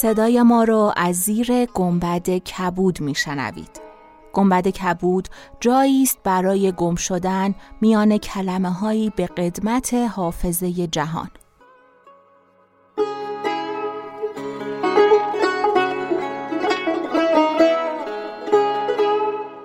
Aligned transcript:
صدای 0.00 0.42
ما 0.42 0.64
رو 0.64 0.92
از 0.96 1.16
زیر 1.16 1.64
گنبد 1.66 2.28
کبود 2.30 3.00
میشنوید. 3.00 3.80
گنبد 4.32 4.68
کبود 4.68 5.28
جایی 5.60 6.02
است 6.02 6.18
برای 6.24 6.72
گم 6.72 6.94
شدن 6.94 7.54
میان 7.80 8.18
کلمه 8.18 8.70
هایی 8.70 9.12
به 9.16 9.26
قدمت 9.26 9.94
حافظه 9.94 10.86
جهان. 10.86 11.30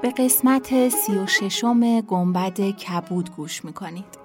به 0.02 0.10
قسمت 0.18 0.90
سی 0.90 1.18
و 1.18 1.28
ششم 1.28 2.02
گنبد 2.02 2.60
کبود 2.60 3.36
گوش 3.36 3.66
می‌کنید. 3.66 4.25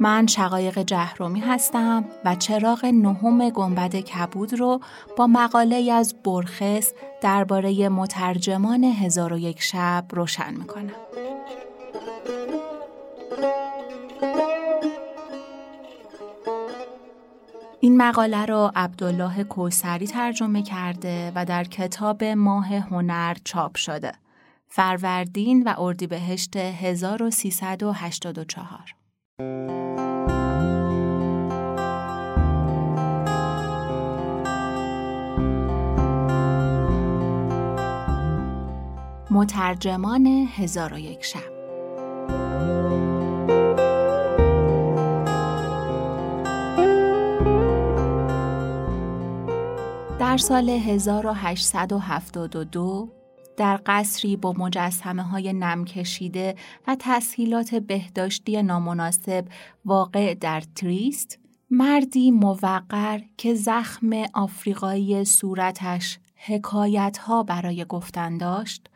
من 0.00 0.26
شقایق 0.26 0.78
جهرومی 0.78 1.40
هستم 1.40 2.04
و 2.24 2.34
چراغ 2.34 2.84
نهم 2.84 3.50
گنبد 3.50 3.96
کبود 3.96 4.54
رو 4.54 4.80
با 5.16 5.26
مقاله 5.26 5.92
از 5.92 6.14
برخس 6.24 6.92
درباره 7.20 7.88
مترجمان 7.88 8.84
هزار 8.84 9.32
و 9.32 9.38
یک 9.38 9.62
شب 9.62 10.04
روشن 10.10 10.54
می‌کنم. 10.54 10.92
این 17.80 17.96
مقاله 17.96 18.46
رو 18.46 18.70
عبدالله 18.76 19.44
کوسری 19.44 20.06
ترجمه 20.06 20.62
کرده 20.62 21.32
و 21.34 21.44
در 21.44 21.64
کتاب 21.64 22.24
ماه 22.24 22.74
هنر 22.74 23.36
چاپ 23.44 23.76
شده. 23.76 24.12
فروردین 24.68 25.62
و 25.62 25.74
اردیبهشت 25.78 26.56
1384 26.56 28.94
مترجمان 39.30 40.26
هزار 40.26 40.92
و 40.92 40.98
یک 40.98 41.24
شب. 41.24 41.56
در 50.18 50.36
سال 50.36 50.70
1872 50.70 53.15
در 53.56 53.80
قصری 53.86 54.36
با 54.36 54.52
مجسمه 54.52 55.22
های 55.22 55.52
نم 55.52 55.84
کشیده 55.84 56.54
و 56.86 56.96
تسهیلات 56.98 57.74
بهداشتی 57.74 58.62
نامناسب 58.62 59.44
واقع 59.84 60.34
در 60.34 60.62
تریست 60.74 61.38
مردی 61.70 62.30
موقر 62.30 63.20
که 63.36 63.54
زخم 63.54 64.10
آفریقایی 64.34 65.24
صورتش 65.24 66.18
حکایت 66.34 67.18
ها 67.18 67.42
برای 67.42 67.84
گفتن 67.84 68.38
داشت 68.38 68.88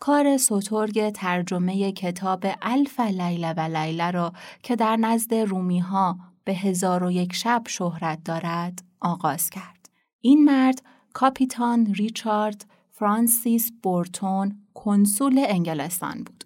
کار 0.00 0.36
سوتورگ 0.36 1.10
ترجمه 1.10 1.92
کتاب 1.92 2.46
الف 2.62 3.00
لیله 3.00 3.52
و 3.52 3.60
لیله 3.60 4.10
را 4.10 4.32
که 4.62 4.76
در 4.76 4.96
نزد 4.96 5.34
رومی 5.34 5.78
ها 5.78 6.18
به 6.44 6.52
هزار 6.52 7.04
و 7.04 7.10
یک 7.10 7.32
شب 7.32 7.62
شهرت 7.68 8.24
دارد 8.24 8.82
آغاز 9.00 9.50
کرد. 9.50 9.88
این 10.20 10.44
مرد 10.44 10.82
کاپیتان 11.12 11.86
ریچارد 11.94 12.64
فرانسیس 12.98 13.72
بورتون 13.82 14.58
کنسول 14.74 15.44
انگلستان 15.48 16.22
بود. 16.24 16.44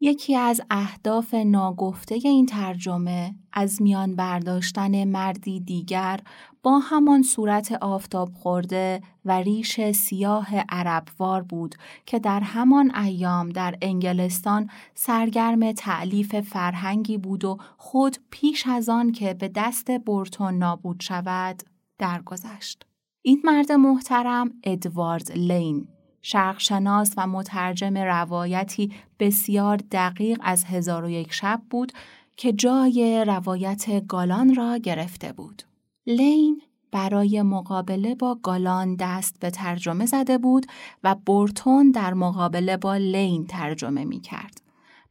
یکی 0.00 0.36
از 0.36 0.60
اهداف 0.70 1.34
ناگفته 1.34 2.14
این 2.14 2.46
ترجمه 2.46 3.34
از 3.52 3.82
میان 3.82 4.16
برداشتن 4.16 5.04
مردی 5.04 5.60
دیگر 5.60 6.20
با 6.62 6.78
همان 6.78 7.22
صورت 7.22 7.72
آفتاب 7.72 8.32
خورده 8.32 9.00
و 9.24 9.32
ریش 9.32 9.80
سیاه 9.90 10.56
عربوار 10.68 11.42
بود 11.42 11.74
که 12.06 12.18
در 12.18 12.40
همان 12.40 12.96
ایام 12.96 13.48
در 13.48 13.74
انگلستان 13.82 14.70
سرگرم 14.94 15.72
تعلیف 15.72 16.40
فرهنگی 16.40 17.18
بود 17.18 17.44
و 17.44 17.58
خود 17.76 18.16
پیش 18.30 18.66
از 18.66 18.88
آن 18.88 19.12
که 19.12 19.34
به 19.34 19.50
دست 19.54 19.90
برتون 19.90 20.54
نابود 20.54 21.00
شود 21.00 21.62
درگذشت. 21.98 22.86
این 23.22 23.42
مرد 23.44 23.72
محترم 23.72 24.50
ادوارد 24.64 25.32
لین 25.32 25.88
شرقشناس 26.26 27.14
و 27.16 27.26
مترجم 27.26 27.98
روایتی 27.98 28.92
بسیار 29.18 29.76
دقیق 29.76 30.38
از 30.42 30.64
هزار 30.64 31.04
و 31.04 31.10
یک 31.10 31.32
شب 31.32 31.62
بود 31.70 31.92
که 32.36 32.52
جای 32.52 33.24
روایت 33.26 34.06
گالان 34.06 34.54
را 34.54 34.78
گرفته 34.78 35.32
بود. 35.32 35.62
لین 36.06 36.62
برای 36.92 37.42
مقابله 37.42 38.14
با 38.14 38.38
گالان 38.42 38.96
دست 38.96 39.40
به 39.40 39.50
ترجمه 39.50 40.06
زده 40.06 40.38
بود 40.38 40.66
و 41.04 41.14
بورتون 41.14 41.90
در 41.90 42.14
مقابله 42.14 42.76
با 42.76 42.96
لین 42.96 43.46
ترجمه 43.46 44.04
می 44.04 44.20
کرد. 44.20 44.60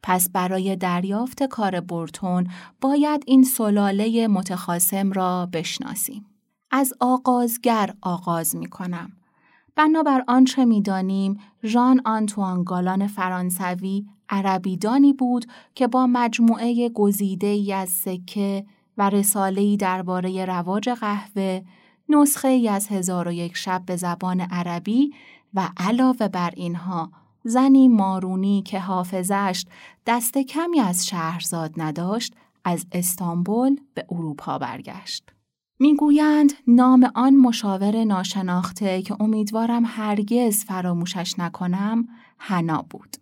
پس 0.03 0.29
برای 0.29 0.75
دریافت 0.75 1.43
کار 1.43 1.79
بورتون 1.79 2.47
باید 2.81 3.23
این 3.27 3.43
سلاله 3.43 4.27
متخاسم 4.27 5.11
را 5.11 5.45
بشناسیم. 5.45 6.25
از 6.71 6.93
آغازگر 6.99 7.93
آغاز 8.01 8.55
می 8.55 8.67
کنم. 8.67 9.11
بنابر 9.75 10.23
آنچه 10.27 10.65
می‌دانیم 10.65 11.39
ژان 11.63 12.01
آنتوان 12.05 12.63
گالان 12.63 13.07
فرانسوی 13.07 14.05
عربیدانی 14.29 15.13
بود 15.13 15.45
که 15.75 15.87
با 15.87 16.07
مجموعه 16.07 16.89
گزیده 16.89 17.47
ای 17.47 17.73
از 17.73 17.89
سکه 17.89 18.65
و 18.97 19.09
رساله‌ای 19.09 19.77
درباره 19.77 20.45
رواج 20.45 20.89
قهوه 20.89 21.61
نسخه 22.09 22.47
ای 22.47 22.69
از 22.69 22.87
هزار 22.87 23.27
و 23.27 23.31
یک 23.31 23.57
شب 23.57 23.83
به 23.85 23.95
زبان 23.95 24.41
عربی 24.41 25.13
و 25.53 25.69
علاوه 25.77 26.27
بر 26.27 26.53
اینها 26.55 27.11
زنی 27.43 27.87
مارونی 27.87 28.61
که 28.61 28.79
حافظش 28.79 29.65
دست 30.05 30.37
کمی 30.37 30.79
از 30.79 31.07
شهرزاد 31.07 31.73
نداشت 31.77 32.33
از 32.65 32.85
استانبول 32.91 33.79
به 33.93 34.05
اروپا 34.11 34.57
برگشت. 34.57 35.32
می‌گویند 35.79 36.53
نام 36.67 37.11
آن 37.15 37.35
مشاور 37.35 38.03
ناشناخته 38.03 39.01
که 39.01 39.21
امیدوارم 39.21 39.83
هرگز 39.85 40.63
فراموشش 40.63 41.39
نکنم 41.39 42.07
حنا 42.37 42.85
بود. 42.89 43.17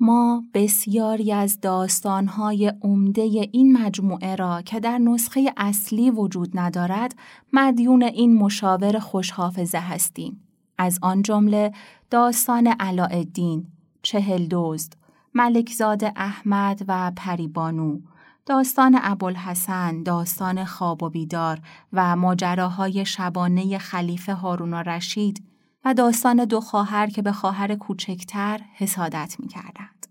ما 0.00 0.44
بسیاری 0.54 1.32
از 1.32 1.60
داستانهای 1.60 2.72
عمده 2.82 3.48
این 3.52 3.78
مجموعه 3.78 4.36
را 4.36 4.62
که 4.62 4.80
در 4.80 4.98
نسخه 4.98 5.52
اصلی 5.56 6.10
وجود 6.10 6.50
ندارد 6.54 7.14
مدیون 7.52 8.02
این 8.02 8.36
مشاور 8.36 8.98
خوشحافظه 8.98 9.78
هستیم. 9.78 10.48
از 10.78 10.98
آن 11.02 11.22
جمله 11.22 11.72
داستان 12.10 12.66
علاءالدین، 12.66 13.66
چهل 14.02 14.46
دزد، 14.50 14.92
ملکزاد 15.34 16.04
احمد 16.04 16.84
و 16.88 17.12
پریبانو، 17.16 17.98
داستان 18.46 18.98
ابوالحسن، 19.02 20.02
داستان 20.02 20.64
خواب 20.64 21.02
و 21.02 21.10
بیدار 21.10 21.60
و 21.92 22.16
ماجراهای 22.16 23.04
شبانه 23.04 23.78
خلیفه 23.78 24.34
هارون 24.34 24.74
رشید، 24.74 25.44
و 25.84 25.94
داستان 25.94 26.44
دو 26.44 26.60
خواهر 26.60 27.06
که 27.06 27.22
به 27.22 27.32
خواهر 27.32 27.74
کوچکتر 27.74 28.60
حسادت 28.74 29.36
می 29.38 29.48
کردند. 29.48 30.06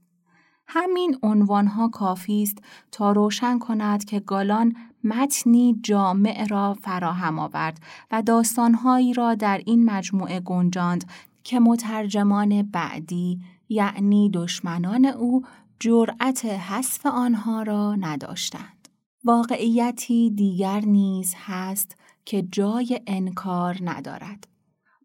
همین 0.68 1.18
عنوانها 1.24 1.88
کافی 1.88 2.44
است 2.44 2.58
تا 2.92 3.12
روشن 3.12 3.60
کند 3.60 4.06
که 4.06 4.20
گالان 4.20 4.76
متنی 5.04 5.80
جامع 5.84 6.46
را 6.50 6.74
فراهم 6.74 7.40
آورد 7.40 7.80
و 8.12 8.22
داستانهایی 8.22 9.14
را 9.14 9.36
در 9.36 9.62
این 9.66 9.86
مجموعه 9.86 10.40
گنجاند 10.40 11.06
که 11.44 11.60
مترجمان 11.60 12.62
بعدی 12.62 13.40
یعنی 13.70 14.30
دشمنان 14.34 15.06
او 15.06 15.46
جرأت 15.80 16.46
حذف 16.46 17.06
آنها 17.06 17.64
را 17.64 17.96
نداشتند. 17.96 18.90
واقعیتی 19.24 20.32
دیگر 20.32 20.80
نیز 20.80 21.34
هست 21.38 21.96
که 22.26 22.42
جای 22.42 23.02
انکار 23.08 23.78
ندارد. 23.82 24.48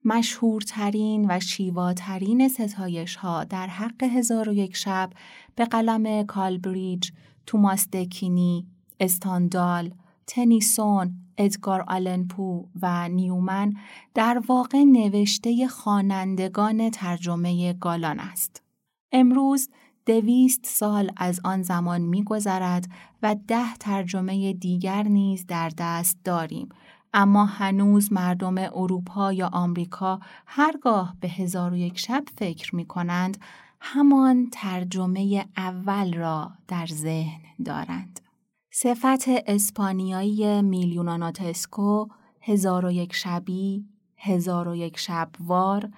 مشهورترین 0.05 1.27
و 1.31 1.41
شیواترین 1.41 2.49
ستایش 2.49 3.17
ها 3.17 3.45
در 3.45 3.67
حق 3.67 4.03
هزار 4.03 4.49
و 4.49 4.53
یک 4.53 4.77
شب 4.77 5.11
به 5.55 5.65
قلم 5.65 6.27
کالبریج، 6.27 7.11
توماس 7.47 7.89
دکینی، 7.91 8.67
استاندال، 9.01 9.95
تنیسون، 10.27 11.15
ادگار 11.39 11.85
آلنپو 11.89 12.69
و 12.83 13.09
نیومن 13.09 13.75
در 14.15 14.43
واقع 14.47 14.85
نوشته 14.85 15.69
خوانندگان 15.69 16.91
ترجمه 16.91 17.73
گالان 17.73 18.21
است. 18.21 18.63
امروز 19.13 19.69
دویست 20.07 20.67
سال 20.67 21.11
از 21.17 21.41
آن 21.45 21.63
زمان 21.63 22.01
میگذرد 22.01 22.91
و 23.23 23.37
ده 23.49 23.77
ترجمه 23.81 24.53
دیگر 24.53 25.03
نیز 25.03 25.47
در 25.47 25.71
دست 25.79 26.19
داریم 26.25 26.69
اما 27.15 27.45
هنوز 27.45 28.13
مردم 28.13 28.59
اروپا 28.59 29.33
یا 29.33 29.51
آمریکا 29.53 30.21
هرگاه 30.47 31.17
به 31.21 31.29
هزار 31.29 31.73
و 31.73 31.77
یک 31.77 31.99
شب 31.99 32.25
فکر 32.39 32.77
می 32.77 32.85
کنند 32.85 33.39
همان 33.81 34.49
ترجمه 34.53 35.47
اول 35.57 36.15
را 36.15 36.53
در 36.69 36.87
ذهن 36.87 37.41
دارند. 37.65 38.21
صفت 38.71 39.29
اسپانیایی 39.29 40.63
میلیوناناتسکو 40.63 42.07
هزار 42.41 42.85
و 42.85 42.91
یک 42.91 43.15
شبی، 43.15 43.85
هزار 44.17 44.69
و 44.69 44.75
یک 44.75 44.99
شبوار 44.99 45.91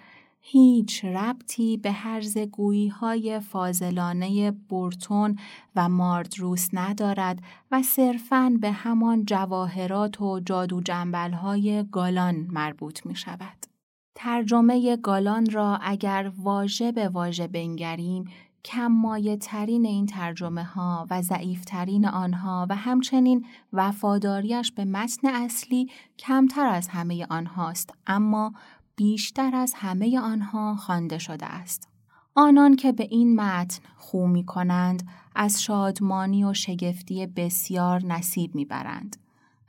هیچ 0.49 1.05
ربطی 1.05 1.77
به 1.77 1.93
هرز 1.93 2.39
گویی 2.39 2.89
های 2.89 3.41
فازلانه 3.41 4.51
برتون 4.51 5.39
و 5.77 5.89
ماردروس 5.89 6.69
ندارد 6.73 7.43
و 7.71 7.83
صرفاً 7.83 8.59
به 8.61 8.73
همان 8.73 9.25
جواهرات 9.25 10.21
و 10.21 10.41
جادو 10.41 10.81
جنبل 10.81 11.33
های 11.33 11.85
گالان 11.93 12.35
مربوط 12.51 13.07
می 13.07 13.17
شود. 13.17 13.67
ترجمه 14.15 14.97
گالان 14.97 15.51
را 15.51 15.79
اگر 15.83 16.33
واژه 16.39 16.93
به 16.93 17.09
واژه 17.09 17.47
بنگریم 17.47 18.25
کم 18.67 18.87
مایه 18.87 19.37
ترین 19.37 19.87
این 19.87 20.07
ترجمه 20.07 20.65
ها 20.65 21.07
و 21.11 21.23
ضعیف 21.23 21.65
ترین 21.65 22.07
آنها 22.07 22.67
و 22.71 22.77
همچنین 22.77 23.47
وفاداریش 23.73 24.73
به 24.73 24.85
متن 24.85 25.29
اصلی 25.29 25.91
کمتر 26.19 26.67
از 26.67 26.89
همه 26.89 27.27
آنهاست 27.31 27.91
اما 28.07 28.53
بیشتر 28.97 29.55
از 29.55 29.73
همه 29.77 30.21
آنها 30.21 30.77
خوانده 30.77 31.19
شده 31.19 31.47
است. 31.47 31.89
آنان 32.35 32.77
که 32.77 32.93
به 32.93 33.09
این 33.11 33.41
متن 33.41 33.83
خو 33.97 34.27
می 34.27 34.45
کنند 34.45 35.09
از 35.35 35.63
شادمانی 35.63 36.45
و 36.45 36.55
شگفتی 36.55 37.27
بسیار 37.27 38.05
نصیب 38.05 38.55
می 38.55 38.65
برند. 38.65 39.17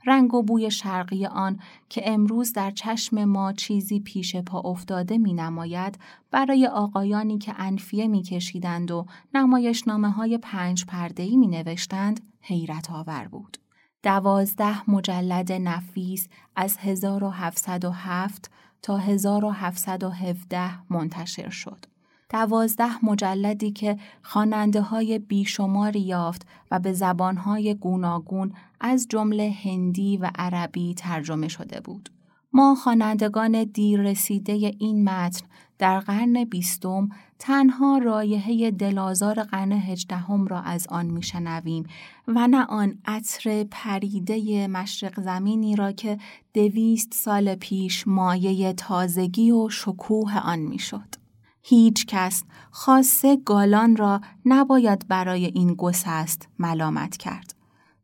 رنگ 0.06 0.34
و 0.34 0.42
بوی 0.42 0.70
شرقی 0.70 1.26
آن 1.26 1.60
که 1.88 2.02
امروز 2.04 2.52
در 2.52 2.70
چشم 2.70 3.24
ما 3.24 3.52
چیزی 3.52 4.00
پیش 4.00 4.36
پا 4.36 4.60
افتاده 4.60 5.18
می 5.18 5.32
نماید 5.32 5.98
برای 6.30 6.66
آقایانی 6.66 7.38
که 7.38 7.54
انفیه 7.56 8.08
می 8.08 8.22
کشیدند 8.22 8.90
و 8.90 9.06
نمایشنامه 9.34 10.10
های 10.10 10.38
پنج 10.38 10.84
پردهی 10.84 11.36
می 11.36 11.48
نوشتند 11.48 12.20
حیرت 12.40 12.90
آور 12.90 13.28
بود. 13.28 13.58
دوازده 14.02 14.90
مجلد 14.90 15.52
نفیس 15.52 16.28
از 16.56 16.78
1707 16.78 18.50
تا 18.82 18.96
1717 18.96 20.70
منتشر 20.90 21.50
شد. 21.50 21.84
دوازده 22.30 23.04
مجلدی 23.04 23.70
که 23.70 23.98
خواننده 24.22 24.80
های 24.80 25.18
بیشماری 25.18 26.00
یافت 26.00 26.46
و 26.70 26.78
به 26.78 26.92
زبانهای 26.92 27.74
گوناگون 27.74 28.52
از 28.80 29.06
جمله 29.10 29.54
هندی 29.64 30.16
و 30.16 30.30
عربی 30.34 30.94
ترجمه 30.94 31.48
شده 31.48 31.80
بود. 31.80 32.10
ما 32.52 32.74
خوانندگان 32.74 33.64
دیر 33.64 34.00
رسیده 34.00 34.52
این 34.78 35.04
متن 35.08 35.46
در 35.78 36.00
قرن 36.00 36.44
بیستم 36.44 37.08
تنها 37.38 37.98
رایحه 37.98 38.70
دلازار 38.70 39.42
قرن 39.42 39.72
هجدهم 39.72 40.46
را 40.46 40.60
از 40.60 40.86
آن 40.86 41.06
میشنویم 41.06 41.86
و 42.28 42.48
نه 42.48 42.64
آن 42.64 42.98
عطر 43.04 43.64
پریده 43.70 44.66
مشرق 44.66 45.20
زمینی 45.20 45.76
را 45.76 45.92
که 45.92 46.18
دویست 46.54 47.14
سال 47.14 47.54
پیش 47.54 48.08
مایه 48.08 48.72
تازگی 48.72 49.50
و 49.50 49.68
شکوه 49.68 50.38
آن 50.38 50.58
می‌شد. 50.58 51.14
هیچ 51.62 52.06
کس 52.06 52.44
خاصه 52.70 53.36
گالان 53.36 53.96
را 53.96 54.20
نباید 54.44 55.08
برای 55.08 55.44
این 55.44 55.74
گسست 55.74 56.48
ملامت 56.58 57.16
کرد. 57.16 57.54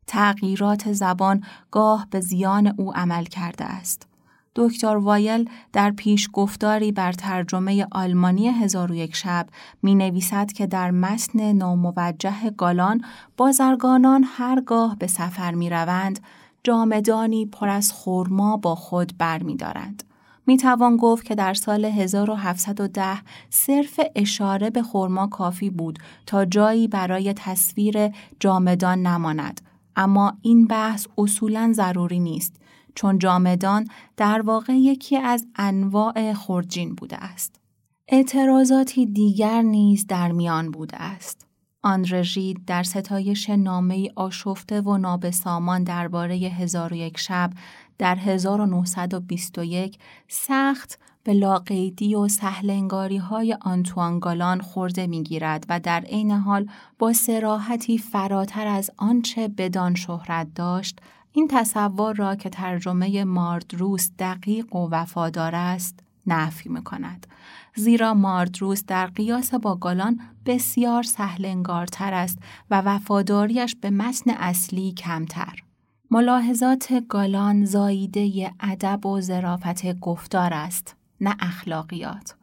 تغییرات 0.07 0.93
زبان 0.93 1.43
گاه 1.71 2.07
به 2.09 2.19
زیان 2.19 2.73
او 2.77 2.95
عمل 2.95 3.23
کرده 3.23 3.65
است. 3.65 4.07
دکتر 4.55 4.95
وایل 4.97 5.49
در 5.73 5.91
پیش 5.91 6.29
گفتاری 6.33 6.91
بر 6.91 7.11
ترجمه 7.11 7.87
آلمانی 7.91 8.47
هزار 8.47 8.91
و 8.91 8.95
یک 8.95 9.15
شب 9.15 9.47
می 9.83 9.95
نویسد 9.95 10.51
که 10.51 10.67
در 10.67 10.91
متن 10.91 11.51
ناموجه 11.51 12.49
گالان 12.57 13.01
بازرگانان 13.37 14.25
هرگاه 14.27 14.95
به 14.95 15.07
سفر 15.07 15.53
می 15.53 15.69
روند 15.69 16.19
جامدانی 16.63 17.45
پر 17.45 17.69
از 17.69 17.91
خورما 17.91 18.57
با 18.57 18.75
خود 18.75 19.13
بر 19.17 19.43
می 19.43 19.55
دارند. 19.55 20.03
می 20.47 20.57
توان 20.57 20.97
گفت 20.97 21.25
که 21.25 21.35
در 21.35 21.53
سال 21.53 21.85
1710 21.85 23.17
صرف 23.49 23.99
اشاره 24.15 24.69
به 24.69 24.83
خورما 24.83 25.27
کافی 25.27 25.69
بود 25.69 25.99
تا 26.25 26.45
جایی 26.45 26.87
برای 26.87 27.33
تصویر 27.33 28.09
جامدان 28.39 29.01
نماند. 29.07 29.61
اما 29.95 30.33
این 30.41 30.67
بحث 30.67 31.07
اصولا 31.17 31.71
ضروری 31.73 32.19
نیست 32.19 32.55
چون 32.95 33.19
جامدان 33.19 33.87
در 34.17 34.41
واقع 34.41 34.73
یکی 34.73 35.17
از 35.17 35.47
انواع 35.55 36.33
خورجین 36.33 36.95
بوده 36.95 37.17
است. 37.17 37.59
اعتراضاتی 38.07 39.05
دیگر 39.05 39.61
نیز 39.61 40.07
در 40.07 40.31
میان 40.31 40.71
بوده 40.71 41.01
است. 41.01 41.47
آن 41.83 42.05
رژید 42.09 42.65
در 42.65 42.83
ستایش 42.83 43.49
نامه 43.49 44.11
آشفته 44.15 44.81
و 44.81 44.97
نابسامان 44.97 45.83
درباره 45.83 46.35
هزار 46.35 46.93
و 46.93 46.95
یک 46.95 47.17
شب 47.17 47.51
در 47.97 48.15
1921 48.15 49.97
سخت 50.27 50.99
به 51.23 51.33
لاقیدی 51.33 52.15
و 52.15 52.27
سهلنگاری 52.27 53.17
های 53.17 53.57
آنتوان 53.61 54.19
گالان 54.19 54.61
خورده 54.61 55.07
می 55.07 55.23
گیرد 55.23 55.65
و 55.69 55.79
در 55.79 56.01
عین 56.01 56.31
حال 56.31 56.67
با 56.99 57.13
سراحتی 57.13 57.97
فراتر 57.97 58.67
از 58.67 58.91
آنچه 58.97 59.47
بدان 59.47 59.95
شهرت 59.95 60.47
داشت 60.55 60.99
این 61.35 61.47
تصور 61.47 62.15
را 62.15 62.35
که 62.35 62.49
ترجمه 62.49 63.23
ماردروس 63.23 64.09
دقیق 64.19 64.75
و 64.75 64.89
وفادار 64.91 65.55
است 65.55 65.99
نفی 66.27 66.69
می 66.69 66.83
کند. 66.83 67.27
زیرا 67.75 68.13
ماردروس 68.13 68.85
در 68.85 69.07
قیاس 69.07 69.53
با 69.53 69.75
گالان 69.75 70.19
بسیار 70.45 71.03
سهلنگارتر 71.03 72.13
است 72.13 72.39
و 72.71 72.81
وفاداریش 72.81 73.75
به 73.75 73.89
متن 73.89 74.31
اصلی 74.31 74.91
کمتر. 74.91 75.63
ملاحظات 76.11 76.93
گالان 77.09 77.65
زاییده 77.65 78.53
ادب 78.59 79.05
و 79.05 79.21
ظرافت 79.21 79.99
گفتار 79.99 80.53
است 80.53 80.95
نه 81.21 81.35
اخلاقیات 81.39 82.35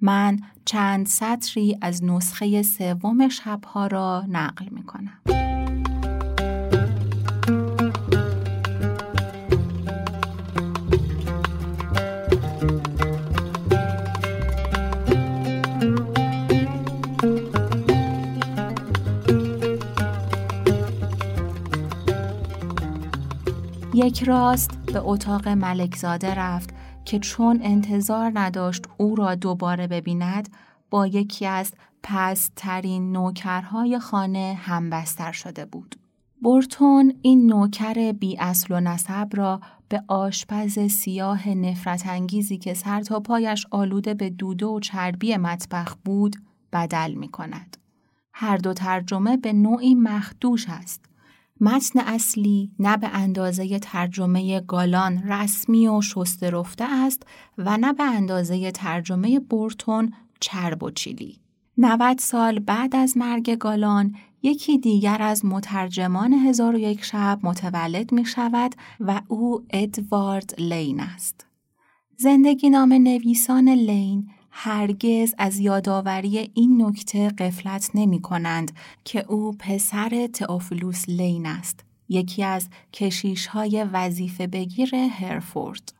من 0.00 0.38
چند 0.64 1.06
سطری 1.06 1.78
از 1.80 2.04
نسخه 2.04 2.62
سوم 2.62 3.28
شبها 3.28 3.86
را 3.86 4.24
نقل 4.28 4.68
می 4.70 4.82
کنم. 4.82 5.59
یک 23.94 24.22
راست 24.22 24.70
به 24.86 25.00
اتاق 25.04 25.48
ملکزاده 25.48 26.34
رفت 26.34 26.74
که 27.04 27.18
چون 27.18 27.60
انتظار 27.62 28.32
نداشت 28.34 28.84
او 28.98 29.14
را 29.16 29.34
دوباره 29.34 29.86
ببیند 29.86 30.48
با 30.90 31.06
یکی 31.06 31.46
از 31.46 31.72
پسترین 32.02 33.12
نوکرهای 33.12 33.98
خانه 33.98 34.58
همبستر 34.60 35.32
شده 35.32 35.64
بود. 35.64 35.96
بورتون 36.42 37.14
این 37.22 37.46
نوکر 37.46 38.12
بی 38.12 38.38
اصل 38.38 38.74
و 38.74 38.80
نسب 38.80 39.28
را 39.32 39.60
به 39.88 40.02
آشپز 40.08 40.78
سیاه 40.78 41.48
نفرت 41.48 42.06
انگیزی 42.06 42.58
که 42.58 42.74
سر 42.74 43.00
تا 43.00 43.20
پایش 43.20 43.66
آلوده 43.70 44.14
به 44.14 44.30
دوده 44.30 44.66
و 44.66 44.80
چربی 44.80 45.36
مطبخ 45.36 45.96
بود 46.04 46.36
بدل 46.72 47.14
می 47.14 47.28
کند. 47.28 47.76
هر 48.32 48.56
دو 48.56 48.72
ترجمه 48.72 49.36
به 49.36 49.52
نوعی 49.52 49.94
مخدوش 49.94 50.66
است. 50.68 51.09
متن 51.60 52.00
اصلی 52.00 52.70
نه 52.78 52.96
به 52.96 53.08
اندازه 53.08 53.78
ترجمه 53.78 54.60
گالان 54.60 55.22
رسمی 55.22 55.88
و 55.88 56.00
شسته 56.00 56.50
رفته 56.50 56.84
است 56.84 57.22
و 57.58 57.76
نه 57.76 57.92
به 57.92 58.04
اندازه 58.04 58.70
ترجمه 58.70 59.40
بورتون 59.40 60.12
چرب 60.40 60.82
و 60.82 60.90
چیلی. 60.90 61.40
90 61.78 62.18
سال 62.18 62.58
بعد 62.58 62.96
از 62.96 63.16
مرگ 63.16 63.50
گالان 63.50 64.14
یکی 64.42 64.78
دیگر 64.78 65.22
از 65.22 65.44
مترجمان 65.44 66.32
هزار 66.32 66.74
و 66.74 66.78
یک 66.78 67.04
شب 67.04 67.38
متولد 67.42 68.12
می 68.12 68.24
شود 68.24 68.74
و 69.00 69.20
او 69.28 69.64
ادوارد 69.70 70.54
لین 70.58 71.00
است. 71.00 71.46
زندگی 72.16 72.70
نام 72.70 72.92
نویسان 72.92 73.68
لین 73.68 74.30
هرگز 74.62 75.34
از 75.38 75.58
یادآوری 75.58 76.50
این 76.54 76.82
نکته 76.82 77.28
قفلت 77.28 77.90
نمی 77.94 78.20
کنند 78.20 78.72
که 79.04 79.24
او 79.28 79.56
پسر 79.58 80.28
تئوفلوس 80.32 81.08
لین 81.08 81.46
است 81.46 81.84
یکی 82.08 82.44
از 82.44 82.68
کشیش 82.92 83.46
های 83.46 83.84
وظیفه 83.92 84.46
بگیر 84.46 84.94
هرفورد. 84.94 85.92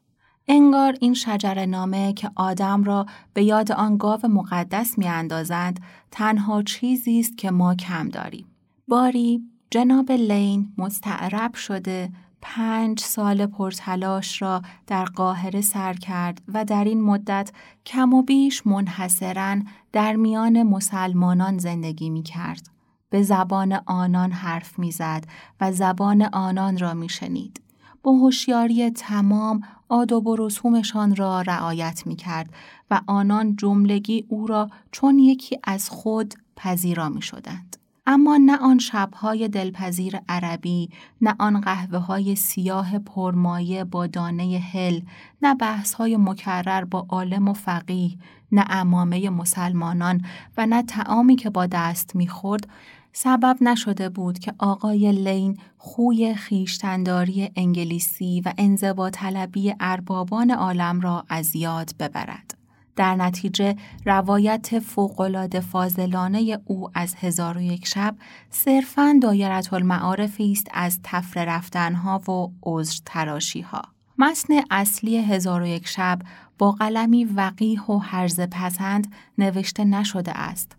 انگار 0.48 0.96
این 1.00 1.14
شجر 1.14 1.66
نامه 1.66 2.12
که 2.12 2.30
آدم 2.36 2.84
را 2.84 3.06
به 3.34 3.42
یاد 3.42 3.72
آن 3.72 3.96
گاو 3.96 4.20
مقدس 4.28 4.98
می 4.98 5.08
اندازند 5.08 5.80
تنها 6.10 6.62
چیزی 6.62 7.20
است 7.20 7.38
که 7.38 7.50
ما 7.50 7.74
کم 7.74 8.08
داریم. 8.08 8.46
باری 8.88 9.42
جناب 9.70 10.12
لین 10.12 10.72
مستعرب 10.78 11.54
شده 11.54 12.10
پنج 12.42 13.00
سال 13.00 13.46
پرتلاش 13.46 14.42
را 14.42 14.62
در 14.86 15.04
قاهره 15.04 15.60
سر 15.60 15.94
کرد 15.94 16.42
و 16.48 16.64
در 16.64 16.84
این 16.84 17.02
مدت 17.02 17.52
کم 17.86 18.14
و 18.14 18.22
بیش 18.22 18.66
منحصرا 18.66 19.56
در 19.92 20.16
میان 20.16 20.62
مسلمانان 20.62 21.58
زندگی 21.58 22.10
می 22.10 22.22
کرد. 22.22 22.70
به 23.10 23.22
زبان 23.22 23.72
آنان 23.86 24.32
حرف 24.32 24.78
می‌زد 24.78 25.24
و 25.60 25.72
زبان 25.72 26.22
آنان 26.22 26.78
را 26.78 26.94
می 26.94 27.08
شنید. 27.08 27.60
با 28.02 28.12
هوشیاری 28.12 28.90
تمام 28.90 29.60
آداب 29.88 30.26
و 30.26 30.36
رسومشان 30.36 31.16
را 31.16 31.40
رعایت 31.40 32.02
می 32.06 32.16
کرد 32.16 32.54
و 32.90 33.00
آنان 33.06 33.56
جملگی 33.56 34.26
او 34.28 34.46
را 34.46 34.70
چون 34.92 35.18
یکی 35.18 35.58
از 35.64 35.90
خود 35.90 36.34
پذیرا 36.56 37.08
می 37.08 37.22
شدند. 37.22 37.76
اما 38.12 38.36
نه 38.36 38.56
آن 38.56 38.78
شبهای 38.78 39.48
دلپذیر 39.48 40.16
عربی، 40.28 40.90
نه 41.20 41.34
آن 41.38 41.60
قهوه 41.60 41.98
های 41.98 42.36
سیاه 42.36 42.98
پرمایه 42.98 43.84
با 43.84 44.06
دانه 44.06 44.44
هل، 44.72 45.00
نه 45.42 45.54
بحث 45.54 45.94
های 45.94 46.16
مکرر 46.16 46.84
با 46.84 47.06
عالم 47.08 47.48
و 47.48 47.52
فقیه، 47.52 48.18
نه 48.52 48.64
امامه 48.68 49.30
مسلمانان 49.30 50.24
و 50.56 50.66
نه 50.66 50.82
تعامی 50.82 51.36
که 51.36 51.50
با 51.50 51.66
دست 51.66 52.16
می‌خورد 52.16 52.68
سبب 53.12 53.56
نشده 53.60 54.08
بود 54.08 54.38
که 54.38 54.54
آقای 54.58 55.12
لین 55.12 55.58
خوی 55.78 56.34
خیشتنداری 56.34 57.50
انگلیسی 57.56 58.42
و 58.44 58.52
انزوا 58.58 59.10
طلبی 59.10 59.74
اربابان 59.80 60.50
عالم 60.50 61.00
را 61.00 61.24
از 61.28 61.56
یاد 61.56 61.90
ببرد. 61.98 62.59
در 63.00 63.14
نتیجه 63.14 63.76
روایت 64.06 64.78
فوقالعاده 64.78 65.60
فاضلانه 65.60 66.58
او 66.64 66.90
از 66.94 67.14
هزار 67.14 67.56
و 67.56 67.60
یک 67.60 67.86
شب 67.86 68.16
صرفاً 68.50 69.18
دایرت 69.22 69.72
المعارفی 69.72 70.52
است 70.52 70.66
از 70.72 70.98
تفره 71.04 71.44
رفتنها 71.44 72.18
و 72.18 72.52
عذر 72.62 72.98
تراشیها. 73.06 73.82
متن 74.18 74.54
اصلی 74.70 75.16
هزار 75.16 75.62
و 75.62 75.66
یک 75.66 75.88
شب 75.88 76.18
با 76.58 76.72
قلمی 76.72 77.24
وقیح 77.24 77.82
و 77.82 77.98
حرز 77.98 78.40
پسند 78.40 79.12
نوشته 79.38 79.84
نشده 79.84 80.38
است. 80.38 80.76